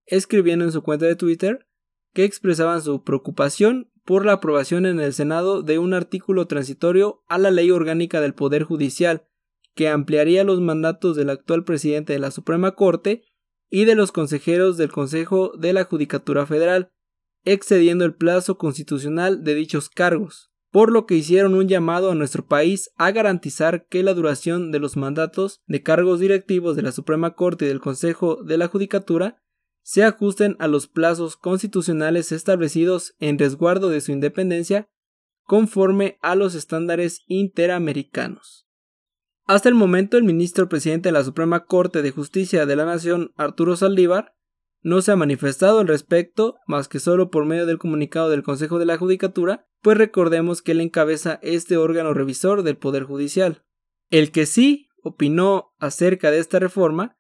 escribiendo 0.05 0.63
en 0.63 0.71
su 0.71 0.83
cuenta 0.83 1.07
de 1.07 1.15
Twitter 1.15 1.67
que 2.13 2.23
expresaban 2.23 2.83
su 2.83 3.03
preocupación 3.03 3.91
por 4.05 4.27
la 4.27 4.33
aprobación 4.33 4.85
en 4.85 4.99
el 4.99 5.11
Senado 5.11 5.63
de 5.63 5.79
un 5.79 5.95
artículo 5.95 6.45
transitorio 6.45 7.23
a 7.27 7.39
la 7.39 7.49
ley 7.49 7.71
orgánica 7.71 8.21
del 8.21 8.35
Poder 8.35 8.61
Judicial, 8.61 9.25
que 9.73 9.89
ampliaría 9.89 10.43
los 10.43 10.61
mandatos 10.61 11.15
del 11.15 11.31
actual 11.31 11.63
presidente 11.63 12.13
de 12.13 12.19
la 12.19 12.29
Suprema 12.29 12.75
Corte 12.75 13.23
y 13.71 13.85
de 13.85 13.95
los 13.95 14.11
consejeros 14.11 14.77
del 14.77 14.91
Consejo 14.91 15.53
de 15.57 15.73
la 15.73 15.85
Judicatura 15.85 16.45
Federal, 16.45 16.91
excediendo 17.43 18.05
el 18.05 18.13
plazo 18.13 18.59
constitucional 18.59 19.43
de 19.43 19.55
dichos 19.55 19.89
cargos 19.89 20.50
por 20.71 20.91
lo 20.91 21.05
que 21.05 21.15
hicieron 21.15 21.53
un 21.53 21.67
llamado 21.67 22.11
a 22.11 22.15
nuestro 22.15 22.45
país 22.45 22.91
a 22.95 23.11
garantizar 23.11 23.87
que 23.87 24.03
la 24.03 24.13
duración 24.13 24.71
de 24.71 24.79
los 24.79 24.95
mandatos 24.95 25.61
de 25.67 25.83
cargos 25.83 26.19
directivos 26.19 26.75
de 26.75 26.81
la 26.81 26.93
Suprema 26.93 27.35
Corte 27.35 27.65
y 27.65 27.67
del 27.67 27.81
Consejo 27.81 28.41
de 28.43 28.57
la 28.57 28.67
Judicatura 28.67 29.41
se 29.83 30.03
ajusten 30.03 30.55
a 30.59 30.67
los 30.67 30.87
plazos 30.87 31.35
constitucionales 31.35 32.31
establecidos 32.31 33.15
en 33.19 33.37
resguardo 33.37 33.89
de 33.89 33.99
su 33.99 34.11
independencia 34.11 34.89
conforme 35.43 36.17
a 36.21 36.35
los 36.35 36.55
estándares 36.55 37.23
interamericanos. 37.27 38.67
Hasta 39.45 39.67
el 39.67 39.75
momento 39.75 40.17
el 40.17 40.23
ministro 40.23 40.69
presidente 40.69 41.09
de 41.09 41.13
la 41.13 41.25
Suprema 41.25 41.65
Corte 41.65 42.01
de 42.01 42.11
Justicia 42.11 42.65
de 42.65 42.75
la 42.75 42.85
Nación, 42.85 43.33
Arturo 43.35 43.75
Saldívar, 43.75 44.35
no 44.81 45.01
se 45.01 45.11
ha 45.11 45.15
manifestado 45.15 45.79
al 45.79 45.87
respecto 45.87 46.55
más 46.67 46.87
que 46.87 46.99
solo 46.99 47.29
por 47.29 47.45
medio 47.45 47.65
del 47.65 47.77
comunicado 47.77 48.29
del 48.29 48.43
Consejo 48.43 48.79
de 48.79 48.85
la 48.85 48.97
Judicatura, 48.97 49.67
pues 49.81 49.97
recordemos 49.97 50.61
que 50.61 50.73
él 50.73 50.81
encabeza 50.81 51.39
este 51.41 51.77
órgano 51.77 52.13
revisor 52.13 52.63
del 52.63 52.77
Poder 52.77 53.03
Judicial. 53.03 53.63
El 54.09 54.31
que 54.31 54.45
sí 54.45 54.89
opinó 55.03 55.73
acerca 55.79 56.31
de 56.31 56.39
esta 56.39 56.59
reforma 56.59 57.17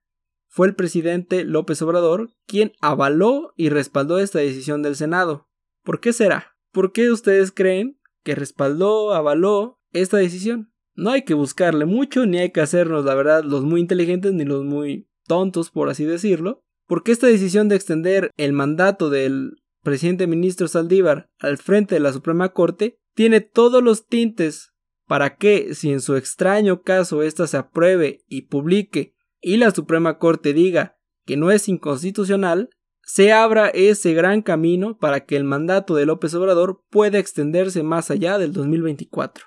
fue 0.47 0.67
el 0.67 0.75
presidente 0.75 1.45
López 1.45 1.81
Obrador, 1.81 2.31
quien 2.45 2.73
avaló 2.81 3.53
y 3.55 3.69
respaldó 3.69 4.19
esta 4.19 4.39
decisión 4.39 4.81
del 4.83 4.95
Senado. 4.95 5.47
¿Por 5.83 5.99
qué 5.99 6.13
será? 6.13 6.57
¿Por 6.71 6.91
qué 6.91 7.09
ustedes 7.09 7.51
creen 7.51 7.99
que 8.23 8.35
respaldó, 8.35 9.13
avaló 9.13 9.79
esta 9.93 10.17
decisión? 10.17 10.73
No 10.93 11.11
hay 11.11 11.23
que 11.23 11.33
buscarle 11.33 11.85
mucho, 11.85 12.25
ni 12.25 12.37
hay 12.37 12.51
que 12.51 12.61
hacernos, 12.61 13.05
la 13.05 13.15
verdad, 13.15 13.43
los 13.43 13.63
muy 13.63 13.79
inteligentes 13.79 14.33
ni 14.33 14.43
los 14.43 14.63
muy 14.63 15.09
tontos, 15.25 15.71
por 15.71 15.89
así 15.89 16.03
decirlo, 16.03 16.61
porque 16.85 17.13
esta 17.13 17.27
decisión 17.27 17.69
de 17.69 17.77
extender 17.77 18.29
el 18.35 18.51
mandato 18.51 19.09
del 19.09 19.55
presidente 19.81 20.27
ministro 20.27 20.67
Saldívar 20.67 21.29
al 21.39 21.57
frente 21.57 21.95
de 21.95 22.01
la 22.01 22.13
Suprema 22.13 22.49
Corte 22.49 22.99
tiene 23.13 23.41
todos 23.41 23.83
los 23.83 24.07
tintes 24.07 24.73
para 25.07 25.35
que, 25.35 25.75
si 25.75 25.91
en 25.91 25.99
su 25.99 26.15
extraño 26.15 26.83
caso 26.83 27.21
ésta 27.21 27.47
se 27.47 27.57
apruebe 27.57 28.23
y 28.27 28.43
publique 28.43 29.15
y 29.41 29.57
la 29.57 29.71
Suprema 29.71 30.17
Corte 30.17 30.53
diga 30.53 30.97
que 31.25 31.35
no 31.35 31.51
es 31.51 31.67
inconstitucional, 31.67 32.69
se 33.03 33.33
abra 33.33 33.67
ese 33.69 34.13
gran 34.13 34.41
camino 34.41 34.97
para 34.97 35.25
que 35.25 35.35
el 35.35 35.43
mandato 35.43 35.95
de 35.95 36.05
López 36.05 36.33
Obrador 36.35 36.83
pueda 36.89 37.19
extenderse 37.19 37.83
más 37.83 38.09
allá 38.11 38.37
del 38.37 38.53
2024. 38.53 39.45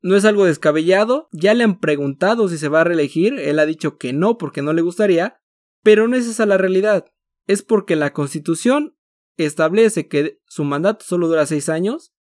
No 0.00 0.16
es 0.16 0.24
algo 0.26 0.44
descabellado, 0.44 1.28
ya 1.32 1.54
le 1.54 1.64
han 1.64 1.80
preguntado 1.80 2.48
si 2.48 2.58
se 2.58 2.68
va 2.68 2.82
a 2.82 2.84
reelegir, 2.84 3.38
él 3.38 3.58
ha 3.58 3.66
dicho 3.66 3.96
que 3.96 4.12
no 4.12 4.36
porque 4.36 4.62
no 4.62 4.72
le 4.72 4.82
gustaría, 4.82 5.40
Pero 5.82 6.08
no 6.08 6.16
es 6.16 6.26
esa 6.26 6.46
la 6.46 6.56
realidad. 6.56 7.04
Es 7.46 7.62
porque 7.62 7.94
la 7.94 8.12
Constitución 8.12 8.96
establece 9.36 10.08
que 10.08 10.38
su 10.46 10.64
mandato 10.64 11.04
solo 11.04 11.28
dura 11.28 11.46
seis 11.46 11.68
años 11.68 12.14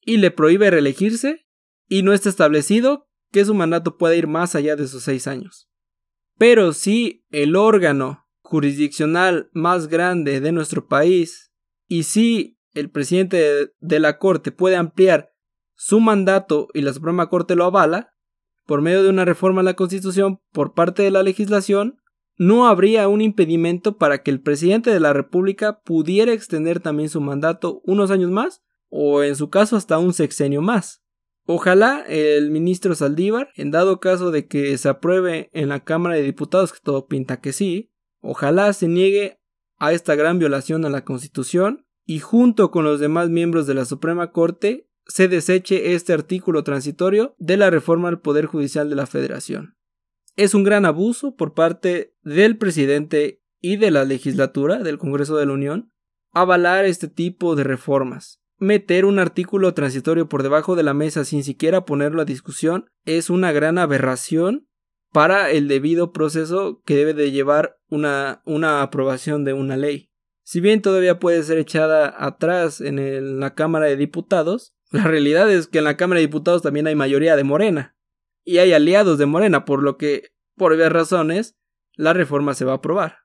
y 0.00 0.18
le 0.18 0.30
prohíbe 0.30 0.70
reelegirse 0.70 1.46
y 1.88 2.02
no 2.02 2.12
está 2.12 2.28
establecido 2.28 3.08
que 3.30 3.44
su 3.44 3.54
mandato 3.54 3.96
pueda 3.96 4.14
ir 4.14 4.26
más 4.26 4.54
allá 4.54 4.76
de 4.76 4.84
esos 4.84 5.02
seis 5.02 5.26
años. 5.26 5.68
Pero 6.38 6.72
si 6.72 7.24
el 7.30 7.56
órgano 7.56 8.26
jurisdiccional 8.40 9.50
más 9.52 9.88
grande 9.88 10.40
de 10.40 10.52
nuestro 10.52 10.86
país 10.86 11.52
y 11.86 12.02
si 12.02 12.58
el 12.74 12.90
presidente 12.90 13.72
de 13.78 14.00
la 14.00 14.18
Corte 14.18 14.52
puede 14.52 14.76
ampliar 14.76 15.32
su 15.74 16.00
mandato 16.00 16.68
y 16.74 16.82
la 16.82 16.92
Suprema 16.92 17.28
Corte 17.28 17.56
lo 17.56 17.64
avala, 17.64 18.14
por 18.66 18.80
medio 18.80 19.02
de 19.02 19.08
una 19.08 19.24
reforma 19.24 19.60
a 19.60 19.64
la 19.64 19.74
Constitución 19.74 20.40
por 20.52 20.74
parte 20.74 21.02
de 21.02 21.10
la 21.10 21.22
legislación, 21.22 22.01
no 22.36 22.66
habría 22.66 23.08
un 23.08 23.20
impedimento 23.20 23.96
para 23.96 24.22
que 24.22 24.30
el 24.30 24.40
presidente 24.40 24.90
de 24.90 25.00
la 25.00 25.12
República 25.12 25.80
pudiera 25.80 26.32
extender 26.32 26.80
también 26.80 27.08
su 27.08 27.20
mandato 27.20 27.82
unos 27.84 28.10
años 28.10 28.30
más 28.30 28.62
o 28.88 29.22
en 29.22 29.36
su 29.36 29.50
caso 29.50 29.76
hasta 29.76 29.98
un 29.98 30.12
sexenio 30.12 30.62
más. 30.62 31.02
Ojalá 31.44 32.04
el 32.06 32.50
ministro 32.50 32.94
Saldívar, 32.94 33.48
en 33.56 33.70
dado 33.70 34.00
caso 34.00 34.30
de 34.30 34.46
que 34.46 34.78
se 34.78 34.88
apruebe 34.88 35.50
en 35.52 35.68
la 35.68 35.80
Cámara 35.80 36.14
de 36.14 36.22
Diputados, 36.22 36.72
que 36.72 36.78
todo 36.82 37.06
pinta 37.06 37.40
que 37.40 37.52
sí, 37.52 37.90
ojalá 38.20 38.72
se 38.72 38.86
niegue 38.86 39.40
a 39.78 39.92
esta 39.92 40.14
gran 40.14 40.38
violación 40.38 40.84
a 40.84 40.90
la 40.90 41.04
Constitución 41.04 41.84
y 42.04 42.20
junto 42.20 42.70
con 42.70 42.84
los 42.84 43.00
demás 43.00 43.28
miembros 43.28 43.66
de 43.66 43.74
la 43.74 43.84
Suprema 43.84 44.30
Corte 44.30 44.88
se 45.06 45.26
deseche 45.26 45.94
este 45.94 46.12
artículo 46.12 46.62
transitorio 46.62 47.34
de 47.38 47.56
la 47.56 47.70
reforma 47.70 48.08
al 48.08 48.20
Poder 48.20 48.46
Judicial 48.46 48.88
de 48.88 48.96
la 48.96 49.06
Federación. 49.06 49.76
Es 50.34 50.54
un 50.54 50.64
gran 50.64 50.86
abuso 50.86 51.36
por 51.36 51.52
parte 51.52 52.14
del 52.22 52.56
presidente 52.56 53.42
y 53.60 53.76
de 53.76 53.90
la 53.90 54.04
legislatura 54.04 54.78
del 54.78 54.98
Congreso 54.98 55.36
de 55.36 55.46
la 55.46 55.52
Unión 55.52 55.92
avalar 56.32 56.86
este 56.86 57.08
tipo 57.08 57.54
de 57.54 57.64
reformas. 57.64 58.40
Meter 58.58 59.04
un 59.04 59.18
artículo 59.18 59.74
transitorio 59.74 60.28
por 60.28 60.42
debajo 60.42 60.74
de 60.74 60.82
la 60.82 60.94
mesa 60.94 61.24
sin 61.24 61.44
siquiera 61.44 61.84
ponerlo 61.84 62.22
a 62.22 62.24
discusión 62.24 62.86
es 63.04 63.28
una 63.28 63.52
gran 63.52 63.76
aberración 63.76 64.68
para 65.12 65.50
el 65.50 65.68
debido 65.68 66.12
proceso 66.12 66.80
que 66.86 66.96
debe 66.96 67.12
de 67.12 67.30
llevar 67.30 67.76
una, 67.88 68.40
una 68.46 68.80
aprobación 68.80 69.44
de 69.44 69.52
una 69.52 69.76
ley. 69.76 70.10
Si 70.42 70.60
bien 70.60 70.80
todavía 70.80 71.18
puede 71.18 71.42
ser 71.42 71.58
echada 71.58 72.14
atrás 72.16 72.80
en 72.80 73.38
la 73.38 73.54
Cámara 73.54 73.86
de 73.86 73.96
Diputados, 73.96 74.74
la 74.90 75.04
realidad 75.04 75.50
es 75.52 75.66
que 75.66 75.78
en 75.78 75.84
la 75.84 75.98
Cámara 75.98 76.20
de 76.20 76.26
Diputados 76.26 76.62
también 76.62 76.86
hay 76.86 76.94
mayoría 76.94 77.36
de 77.36 77.44
Morena 77.44 77.96
y 78.44 78.58
hay 78.58 78.72
aliados 78.72 79.18
de 79.18 79.26
Morena, 79.26 79.64
por 79.64 79.82
lo 79.82 79.96
que, 79.96 80.32
por 80.56 80.72
varias 80.72 80.92
razones, 80.92 81.56
la 81.94 82.12
reforma 82.12 82.54
se 82.54 82.64
va 82.64 82.72
a 82.72 82.76
aprobar. 82.76 83.18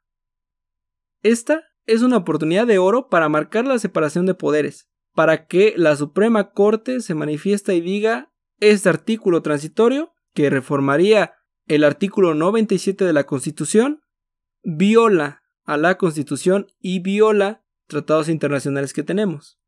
Esta 1.23 1.63
es 1.86 2.01
una 2.01 2.17
oportunidad 2.17 2.67
de 2.67 2.77
oro 2.77 3.10
para 3.10 3.30
marcar 3.30 3.65
la 3.65 3.80
separación 3.80 4.25
de 4.25 4.34
poderes, 4.34 4.89
para 5.13 5.47
que 5.47 5.73
la 5.77 5.95
Suprema 5.95 6.51
Corte 6.51 7.01
se 7.01 7.15
manifiesta 7.15 7.73
y 7.73 7.82
diga 7.82 8.32
este 8.60 8.89
artículo 8.89 9.41
transitorio 9.41 10.13
que 10.34 10.49
reformaría 10.49 11.34
el 11.65 11.84
artículo 11.84 12.34
97 12.34 13.03
de 13.06 13.13
la 13.13 13.25
Constitución 13.25 14.01
viola 14.63 15.43
a 15.63 15.77
la 15.77 15.97
Constitución 15.97 16.67
y 16.80 16.99
viola 16.99 17.63
tratados 17.88 18.30
internacionales 18.30 18.93
que 18.93 19.03
tenemos. 19.03 19.60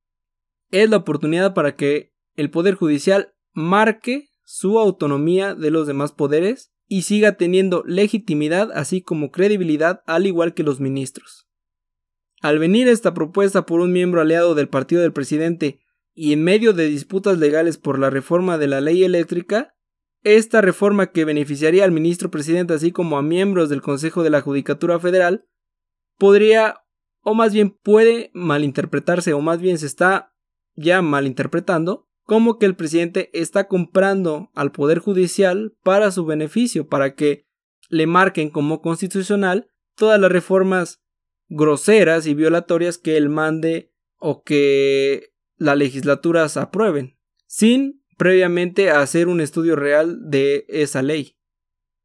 Es 0.71 0.89
la 0.89 0.97
oportunidad 0.97 1.53
para 1.53 1.75
que 1.75 2.13
el 2.35 2.51
Poder 2.51 2.75
Judicial 2.75 3.33
marque 3.53 4.28
su 4.51 4.79
autonomía 4.79 5.53
de 5.53 5.69
los 5.69 5.85
demás 5.85 6.11
poderes 6.11 6.73
y 6.87 7.03
siga 7.03 7.33
teniendo 7.33 7.83
legitimidad 7.85 8.71
así 8.73 9.03
como 9.03 9.29
credibilidad 9.29 10.01
al 10.07 10.25
igual 10.25 10.55
que 10.55 10.63
los 10.63 10.79
ministros. 10.79 11.47
Al 12.41 12.57
venir 12.57 12.87
esta 12.87 13.13
propuesta 13.13 13.67
por 13.67 13.79
un 13.79 13.93
miembro 13.93 14.21
aliado 14.21 14.55
del 14.55 14.67
partido 14.67 15.03
del 15.03 15.13
presidente 15.13 15.81
y 16.15 16.33
en 16.33 16.43
medio 16.43 16.73
de 16.73 16.87
disputas 16.87 17.37
legales 17.37 17.77
por 17.77 17.99
la 17.99 18.09
reforma 18.09 18.57
de 18.57 18.65
la 18.65 18.81
ley 18.81 19.03
eléctrica, 19.03 19.75
esta 20.23 20.61
reforma 20.61 21.11
que 21.11 21.25
beneficiaría 21.25 21.83
al 21.83 21.91
ministro 21.91 22.31
presidente 22.31 22.73
así 22.73 22.91
como 22.91 23.19
a 23.19 23.21
miembros 23.21 23.69
del 23.69 23.83
Consejo 23.83 24.23
de 24.23 24.31
la 24.31 24.41
Judicatura 24.41 24.99
Federal 24.99 25.45
podría 26.17 26.81
o 27.21 27.35
más 27.35 27.53
bien 27.53 27.69
puede 27.69 28.31
malinterpretarse 28.33 29.31
o 29.33 29.41
más 29.41 29.61
bien 29.61 29.77
se 29.77 29.85
está 29.85 30.33
ya 30.73 31.03
malinterpretando 31.03 32.08
como 32.29 32.59
que 32.59 32.67
el 32.67 32.75
presidente 32.75 33.31
está 33.33 33.67
comprando 33.67 34.51
al 34.53 34.71
Poder 34.71 34.99
Judicial 34.99 35.75
para 35.81 36.11
su 36.11 36.27
beneficio, 36.27 36.87
para 36.87 37.15
que 37.15 37.47
le 37.89 38.05
marquen 38.05 38.51
como 38.51 38.83
constitucional 38.83 39.71
todas 39.95 40.21
las 40.21 40.31
reformas 40.31 41.01
groseras 41.47 42.27
y 42.27 42.35
violatorias 42.35 42.99
que 42.99 43.17
él 43.17 43.29
mande 43.29 43.91
o 44.19 44.43
que 44.43 45.33
las 45.57 45.75
legislaturas 45.75 46.55
aprueben, 46.55 47.17
sin 47.47 48.03
previamente 48.15 48.91
hacer 48.91 49.27
un 49.27 49.41
estudio 49.41 49.75
real 49.75 50.29
de 50.29 50.67
esa 50.69 51.01
ley. 51.01 51.35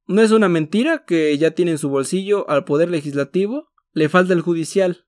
No 0.07 0.23
es 0.23 0.31
una 0.31 0.49
mentira 0.49 1.05
que 1.05 1.37
ya 1.37 1.51
tiene 1.51 1.73
en 1.73 1.79
su 1.79 1.91
bolsillo 1.91 2.49
al 2.49 2.65
Poder 2.65 2.89
Legislativo, 2.89 3.75
le 3.93 4.09
falta 4.09 4.33
el 4.33 4.41
judicial, 4.41 5.05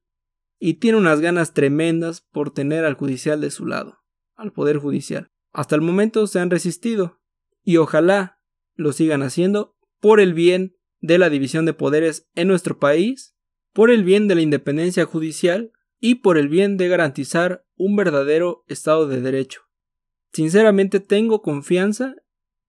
y 0.59 0.75
tiene 0.75 0.99
unas 0.99 1.23
ganas 1.23 1.55
tremendas 1.55 2.21
por 2.21 2.53
tener 2.53 2.85
al 2.85 2.97
judicial 2.97 3.41
de 3.41 3.51
su 3.51 3.65
lado 3.65 4.03
al 4.37 4.53
Poder 4.53 4.79
Judicial. 4.79 5.31
Hasta 5.53 5.75
el 5.75 5.81
momento 5.81 6.27
se 6.27 6.38
han 6.38 6.51
resistido 6.51 7.20
y 7.64 7.79
ojalá 7.79 8.40
lo 8.75 8.92
sigan 8.92 9.22
haciendo 9.22 9.75
por 10.01 10.20
el 10.20 10.35
bien 10.35 10.77
de 11.01 11.18
la 11.18 11.31
división 11.31 11.64
de 11.64 11.72
poderes 11.72 12.29
en 12.35 12.49
nuestro 12.49 12.79
país, 12.79 13.35
por 13.72 13.90
el 13.90 14.05
bien 14.05 14.29
de 14.29 14.35
la 14.35 14.42
independencia 14.42 15.05
judicial 15.05 15.72
y 16.01 16.16
por 16.16 16.38
el 16.38 16.49
bien 16.49 16.77
de 16.77 16.88
garantizar 16.88 17.64
un 17.77 17.96
verdadero 17.96 18.64
Estado 18.68 19.09
de 19.09 19.20
Derecho. 19.20 19.62
Sinceramente 20.33 21.01
tengo 21.01 21.42
confianza 21.42 22.14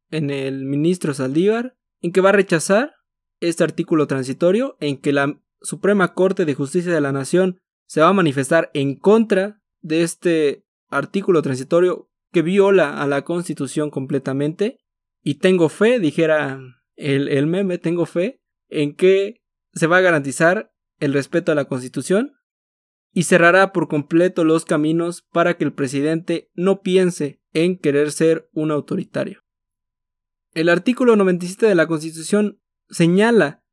en 0.10 0.30
el 0.30 0.65
ministro 0.65 1.13
Saldívar, 1.13 1.75
en 2.01 2.12
que 2.12 2.21
va 2.21 2.30
a 2.30 2.34
rechazar 2.34 2.95
este 3.39 3.63
artículo 3.63 4.08
transitorio, 4.08 4.77
en 4.80 4.97
que 4.97 5.13
la 5.13 5.41
Suprema 5.62 6.13
Corte 6.13 6.45
de 6.45 6.53
Justicia 6.53 6.93
de 6.93 7.01
la 7.01 7.12
Nación 7.12 7.60
se 7.86 8.01
va 8.01 8.10
a 8.10 8.13
manifestar 8.13 8.69
en 8.73 8.95
contra 8.95 9.62
de 9.82 10.03
este 10.03 10.65
artículo 10.89 11.41
transitorio 11.41 12.10
que 12.32 12.41
viola 12.41 13.02
a 13.02 13.08
la 13.08 13.23
Constitución 13.23 13.89
completamente. 13.89 14.80
Y 15.21 15.36
tengo 15.36 15.69
fe, 15.69 16.00
dijera 16.00 16.60
el, 16.95 17.28
el 17.30 17.47
meme, 17.47 17.78
tengo 17.78 18.06
fe 18.06 18.41
en 18.69 18.95
que 18.95 19.41
se 19.73 19.88
va 19.88 19.97
a 19.97 20.02
garantizar 20.02 20.71
el 21.00 21.13
respeto 21.13 21.52
a 21.52 21.56
la 21.56 21.65
Constitución 21.65 22.34
y 23.12 23.23
cerrará 23.23 23.73
por 23.73 23.88
completo 23.88 24.43
los 24.43 24.65
caminos 24.65 25.23
para 25.32 25.58
que 25.58 25.63
el 25.63 25.73
presidente 25.73 26.50
no 26.54 26.82
piense 26.82 27.41
en 27.54 27.78
querer 27.78 28.12
ser 28.12 28.50
un 28.54 28.71
autoritario. 28.71 29.43
El 30.54 30.69
artículo 30.69 31.15
97 31.15 31.65
de 31.65 31.76
la 31.76 31.88
Constitución 31.88 32.62
señala 32.89 33.63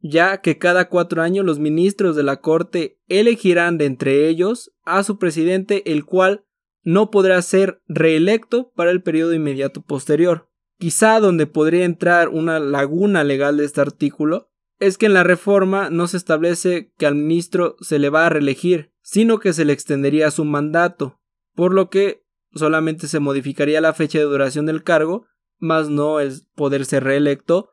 ya 0.00 0.40
que 0.40 0.58
cada 0.58 0.88
cuatro 0.88 1.22
años 1.22 1.44
los 1.44 1.58
ministros 1.60 2.16
de 2.16 2.24
la 2.24 2.40
Corte 2.40 2.98
elegirán 3.06 3.78
de 3.78 3.86
entre 3.86 4.28
ellos 4.28 4.72
a 4.84 5.04
su 5.04 5.18
presidente, 5.18 5.92
el 5.92 6.04
cual 6.04 6.44
no 6.82 7.10
podrá 7.10 7.40
ser 7.42 7.82
reelecto 7.86 8.72
para 8.74 8.90
el 8.90 9.02
periodo 9.02 9.34
inmediato 9.34 9.82
posterior. 9.82 10.48
Quizá 10.78 11.20
donde 11.20 11.46
podría 11.46 11.84
entrar 11.84 12.28
una 12.28 12.58
laguna 12.58 13.24
legal 13.24 13.56
de 13.56 13.64
este 13.64 13.80
artículo 13.80 14.50
es 14.80 14.98
que 14.98 15.06
en 15.06 15.14
la 15.14 15.22
reforma 15.22 15.90
no 15.90 16.08
se 16.08 16.16
establece 16.16 16.92
que 16.98 17.06
al 17.06 17.14
ministro 17.14 17.76
se 17.80 18.00
le 18.00 18.10
va 18.10 18.26
a 18.26 18.30
reelegir, 18.30 18.92
sino 19.00 19.38
que 19.38 19.52
se 19.52 19.64
le 19.64 19.72
extendería 19.72 20.32
su 20.32 20.44
mandato, 20.44 21.20
por 21.54 21.72
lo 21.72 21.88
que 21.88 22.24
solamente 22.52 23.06
se 23.06 23.20
modificaría 23.20 23.80
la 23.80 23.92
fecha 23.92 24.18
de 24.18 24.24
duración 24.24 24.66
del 24.66 24.82
cargo, 24.82 25.26
más 25.58 25.88
no 25.88 26.18
el 26.18 26.32
poder 26.56 26.84
ser 26.84 27.04
reelecto 27.04 27.70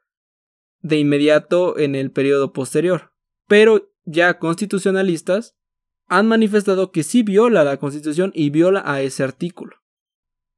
de 0.82 0.98
inmediato 0.98 1.80
en 1.80 1.96
el 1.96 2.12
periodo 2.12 2.54
posterior. 2.54 3.12
Pero 3.48 3.92
ya 4.06 4.38
constitucionalistas 4.38 5.58
han 6.10 6.28
manifestado 6.28 6.92
que 6.92 7.04
sí 7.04 7.24
viola 7.24 7.64
la 7.64 7.78
Constitución 7.78 8.32
y 8.34 8.50
viola 8.50 8.82
a 8.86 9.02
ese 9.02 9.24
artículo. 9.24 9.78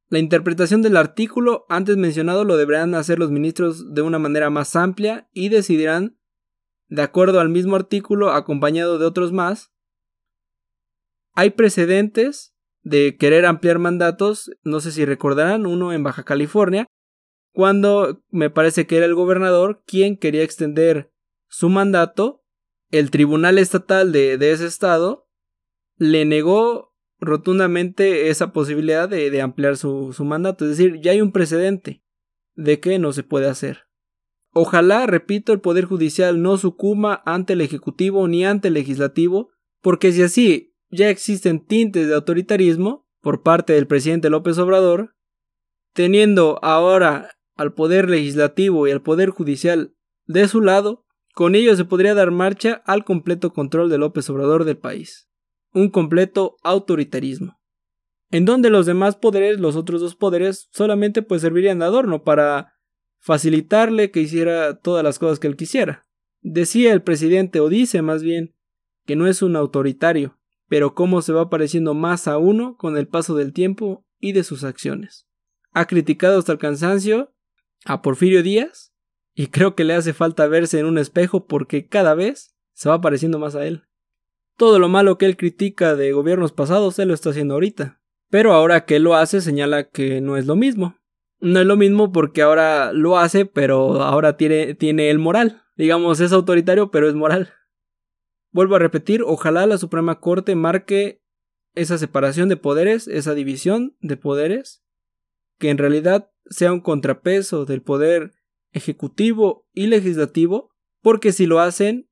La 0.08 0.18
interpretación 0.18 0.82
del 0.82 0.96
artículo 0.96 1.66
antes 1.68 1.96
mencionado 1.96 2.44
lo 2.44 2.56
deberán 2.56 2.94
hacer 2.94 3.18
los 3.18 3.30
ministros 3.30 3.94
de 3.94 4.02
una 4.02 4.18
manera 4.18 4.50
más 4.50 4.74
amplia 4.76 5.28
y 5.32 5.50
decidirán, 5.50 6.18
de 6.88 7.02
acuerdo 7.02 7.38
al 7.40 7.50
mismo 7.50 7.76
artículo 7.76 8.32
acompañado 8.32 8.98
de 8.98 9.06
otros 9.06 9.32
más. 9.32 9.72
Hay 11.34 11.50
precedentes 11.50 12.54
de 12.82 13.16
querer 13.16 13.46
ampliar 13.46 13.78
mandatos, 13.78 14.50
no 14.64 14.80
sé 14.80 14.90
si 14.92 15.04
recordarán, 15.04 15.66
uno 15.66 15.92
en 15.92 16.02
Baja 16.02 16.24
California, 16.24 16.86
cuando 17.52 18.22
me 18.30 18.50
parece 18.50 18.86
que 18.86 18.96
era 18.96 19.06
el 19.06 19.14
gobernador 19.14 19.82
quien 19.86 20.16
quería 20.16 20.42
extender 20.42 21.12
su 21.48 21.68
mandato, 21.68 22.42
el 22.90 23.10
tribunal 23.10 23.58
estatal 23.58 24.12
de, 24.12 24.36
de 24.38 24.52
ese 24.52 24.66
estado 24.66 25.28
le 26.02 26.24
negó 26.24 26.92
rotundamente 27.20 28.28
esa 28.28 28.52
posibilidad 28.52 29.08
de, 29.08 29.40
ampliar 29.40 29.76
su, 29.76 30.12
mandato. 30.24 30.64
Es 30.64 30.76
decir, 30.76 31.00
ya 31.00 31.12
hay 31.12 31.20
un 31.20 31.30
precedente 31.30 32.02
de 32.56 32.80
que 32.80 32.98
no 32.98 33.12
se 33.12 33.22
puede 33.22 33.48
hacer. 33.48 33.84
Ojalá, 34.50 35.06
repito, 35.06 35.52
el 35.52 35.60
Poder 35.60 35.84
Judicial 35.84 36.42
no 36.42 36.58
sucuma 36.58 37.22
ante 37.24 37.52
el 37.52 37.60
Ejecutivo 37.60 38.26
ni 38.26 38.44
ante 38.44 38.68
el 38.68 38.74
Legislativo, 38.74 39.50
porque 39.80 40.10
si 40.10 40.22
así 40.22 40.74
ya 40.90 41.08
existen 41.08 41.64
tintes 41.64 42.08
de 42.08 42.14
autoritarismo 42.14 43.08
por 43.20 43.42
parte 43.42 43.72
del 43.72 43.86
presidente 43.86 44.28
López 44.28 44.58
Obrador, 44.58 45.14
teniendo 45.94 46.58
ahora 46.62 47.30
al 47.54 47.72
Poder 47.72 48.10
Legislativo 48.10 48.88
y 48.88 48.90
al 48.90 49.02
Poder 49.02 49.30
Judicial 49.30 49.94
de 50.26 50.48
su 50.48 50.60
lado, 50.60 51.06
con 51.32 51.54
ello 51.54 51.76
se 51.76 51.84
podría 51.84 52.14
dar 52.14 52.32
marcha 52.32 52.82
al 52.84 53.04
completo 53.04 53.52
control 53.52 53.88
de 53.88 53.98
López 53.98 54.28
Obrador 54.28 54.64
del 54.64 54.76
país. 54.76 55.28
Un 55.72 55.90
completo 55.90 56.56
autoritarismo. 56.62 57.60
En 58.30 58.44
donde 58.44 58.70
los 58.70 58.86
demás 58.86 59.16
poderes, 59.16 59.60
los 59.60 59.76
otros 59.76 60.00
dos 60.00 60.14
poderes, 60.14 60.68
solamente 60.72 61.22
pues 61.22 61.42
servirían 61.42 61.78
de 61.78 61.84
adorno 61.84 62.24
para 62.24 62.74
facilitarle 63.18 64.10
que 64.10 64.20
hiciera 64.20 64.78
todas 64.78 65.04
las 65.04 65.18
cosas 65.18 65.38
que 65.38 65.46
él 65.46 65.56
quisiera. 65.56 66.06
Decía 66.40 66.92
el 66.92 67.02
presidente, 67.02 67.60
o 67.60 67.68
dice 67.68 68.02
más 68.02 68.22
bien, 68.22 68.54
que 69.06 69.16
no 69.16 69.26
es 69.26 69.42
un 69.42 69.56
autoritario, 69.56 70.38
pero 70.68 70.94
cómo 70.94 71.22
se 71.22 71.32
va 71.32 71.50
pareciendo 71.50 71.94
más 71.94 72.26
a 72.26 72.38
uno 72.38 72.76
con 72.76 72.96
el 72.96 73.06
paso 73.06 73.36
del 73.36 73.52
tiempo 73.52 74.04
y 74.18 74.32
de 74.32 74.44
sus 74.44 74.64
acciones. 74.64 75.28
Ha 75.72 75.86
criticado 75.86 76.38
hasta 76.38 76.52
el 76.52 76.58
cansancio 76.58 77.32
a 77.84 78.02
Porfirio 78.02 78.42
Díaz, 78.42 78.92
y 79.34 79.46
creo 79.48 79.74
que 79.74 79.84
le 79.84 79.94
hace 79.94 80.12
falta 80.12 80.46
verse 80.46 80.78
en 80.78 80.86
un 80.86 80.98
espejo 80.98 81.46
porque 81.46 81.86
cada 81.86 82.14
vez 82.14 82.54
se 82.74 82.88
va 82.88 83.00
pareciendo 83.00 83.38
más 83.38 83.54
a 83.54 83.66
él. 83.66 83.84
Todo 84.62 84.78
lo 84.78 84.88
malo 84.88 85.18
que 85.18 85.26
él 85.26 85.36
critica 85.36 85.96
de 85.96 86.12
gobiernos 86.12 86.52
pasados, 86.52 86.96
él 87.00 87.08
lo 87.08 87.14
está 87.14 87.30
haciendo 87.30 87.54
ahorita. 87.54 88.00
Pero 88.30 88.52
ahora 88.52 88.84
que 88.84 88.94
él 88.94 89.02
lo 89.02 89.16
hace, 89.16 89.40
señala 89.40 89.88
que 89.88 90.20
no 90.20 90.36
es 90.36 90.46
lo 90.46 90.54
mismo. 90.54 91.00
No 91.40 91.58
es 91.58 91.66
lo 91.66 91.76
mismo 91.76 92.12
porque 92.12 92.42
ahora 92.42 92.92
lo 92.92 93.18
hace, 93.18 93.44
pero 93.44 94.00
ahora 94.02 94.36
tiene, 94.36 94.74
tiene 94.74 95.10
el 95.10 95.18
moral. 95.18 95.64
Digamos, 95.76 96.20
es 96.20 96.30
autoritario, 96.30 96.92
pero 96.92 97.08
es 97.08 97.16
moral. 97.16 97.52
Vuelvo 98.52 98.76
a 98.76 98.78
repetir, 98.78 99.24
ojalá 99.26 99.66
la 99.66 99.78
Suprema 99.78 100.20
Corte 100.20 100.54
marque 100.54 101.24
esa 101.74 101.98
separación 101.98 102.48
de 102.48 102.56
poderes, 102.56 103.08
esa 103.08 103.34
división 103.34 103.96
de 104.00 104.16
poderes, 104.16 104.84
que 105.58 105.70
en 105.70 105.78
realidad 105.78 106.30
sea 106.44 106.72
un 106.72 106.82
contrapeso 106.82 107.64
del 107.64 107.82
poder 107.82 108.30
ejecutivo 108.70 109.66
y 109.72 109.88
legislativo, 109.88 110.70
porque 111.00 111.32
si 111.32 111.46
lo 111.46 111.58
hacen, 111.58 112.08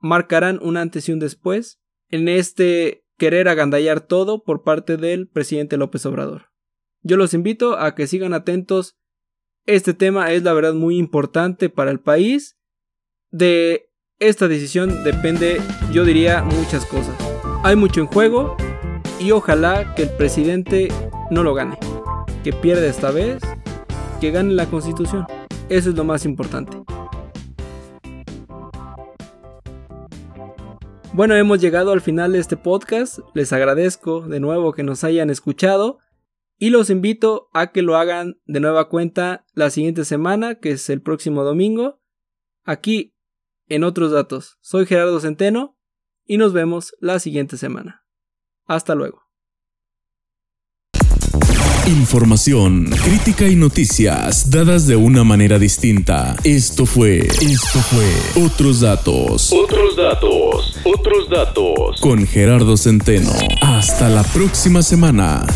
marcarán 0.00 0.58
un 0.62 0.76
antes 0.76 1.08
y 1.08 1.12
un 1.12 1.18
después 1.18 1.80
en 2.10 2.28
este 2.28 3.04
querer 3.16 3.48
agandallar 3.48 4.00
todo 4.00 4.42
por 4.42 4.62
parte 4.62 4.96
del 4.96 5.28
presidente 5.28 5.76
López 5.76 6.06
Obrador. 6.06 6.46
Yo 7.02 7.16
los 7.16 7.34
invito 7.34 7.78
a 7.78 7.94
que 7.94 8.06
sigan 8.06 8.32
atentos. 8.32 8.96
Este 9.66 9.92
tema 9.94 10.32
es 10.32 10.42
la 10.42 10.52
verdad 10.52 10.74
muy 10.74 10.96
importante 10.96 11.68
para 11.68 11.90
el 11.90 12.00
país. 12.00 12.56
De 13.30 13.90
esta 14.18 14.48
decisión 14.48 15.04
depende, 15.04 15.60
yo 15.92 16.04
diría, 16.04 16.42
muchas 16.42 16.86
cosas. 16.86 17.16
Hay 17.64 17.76
mucho 17.76 18.00
en 18.00 18.06
juego 18.06 18.56
y 19.20 19.32
ojalá 19.32 19.94
que 19.94 20.02
el 20.02 20.10
presidente 20.10 20.88
no 21.30 21.42
lo 21.42 21.54
gane. 21.54 21.76
Que 22.44 22.52
pierda 22.52 22.86
esta 22.86 23.10
vez, 23.10 23.42
que 24.20 24.30
gane 24.30 24.54
la 24.54 24.66
constitución. 24.66 25.26
Eso 25.68 25.90
es 25.90 25.96
lo 25.96 26.04
más 26.04 26.24
importante. 26.24 26.78
Bueno, 31.18 31.34
hemos 31.34 31.60
llegado 31.60 31.90
al 31.90 32.00
final 32.00 32.30
de 32.30 32.38
este 32.38 32.56
podcast. 32.56 33.18
Les 33.34 33.52
agradezco 33.52 34.20
de 34.20 34.38
nuevo 34.38 34.72
que 34.72 34.84
nos 34.84 35.02
hayan 35.02 35.30
escuchado. 35.30 35.98
Y 36.58 36.70
los 36.70 36.90
invito 36.90 37.48
a 37.52 37.72
que 37.72 37.82
lo 37.82 37.96
hagan 37.96 38.40
de 38.46 38.60
nueva 38.60 38.88
cuenta 38.88 39.44
la 39.52 39.70
siguiente 39.70 40.04
semana, 40.04 40.60
que 40.60 40.70
es 40.70 40.88
el 40.90 41.02
próximo 41.02 41.42
domingo, 41.42 42.00
aquí 42.62 43.16
en 43.66 43.82
otros 43.82 44.12
datos. 44.12 44.58
Soy 44.60 44.86
Gerardo 44.86 45.18
Centeno 45.18 45.76
y 46.24 46.38
nos 46.38 46.52
vemos 46.52 46.94
la 47.00 47.18
siguiente 47.18 47.56
semana. 47.56 48.04
Hasta 48.66 48.94
luego. 48.94 49.27
Información, 51.88 52.84
crítica 53.02 53.48
y 53.48 53.56
noticias 53.56 54.50
dadas 54.50 54.86
de 54.86 54.94
una 54.94 55.24
manera 55.24 55.58
distinta. 55.58 56.36
Esto 56.44 56.84
fue, 56.84 57.20
esto 57.20 57.78
fue 57.80 58.44
Otros 58.44 58.80
Datos. 58.80 59.50
Otros 59.54 59.96
Datos, 59.96 60.76
otros 60.84 61.30
datos. 61.30 61.98
Con 62.02 62.26
Gerardo 62.26 62.76
Centeno. 62.76 63.32
Hasta 63.62 64.10
la 64.10 64.22
próxima 64.22 64.82
semana. 64.82 65.46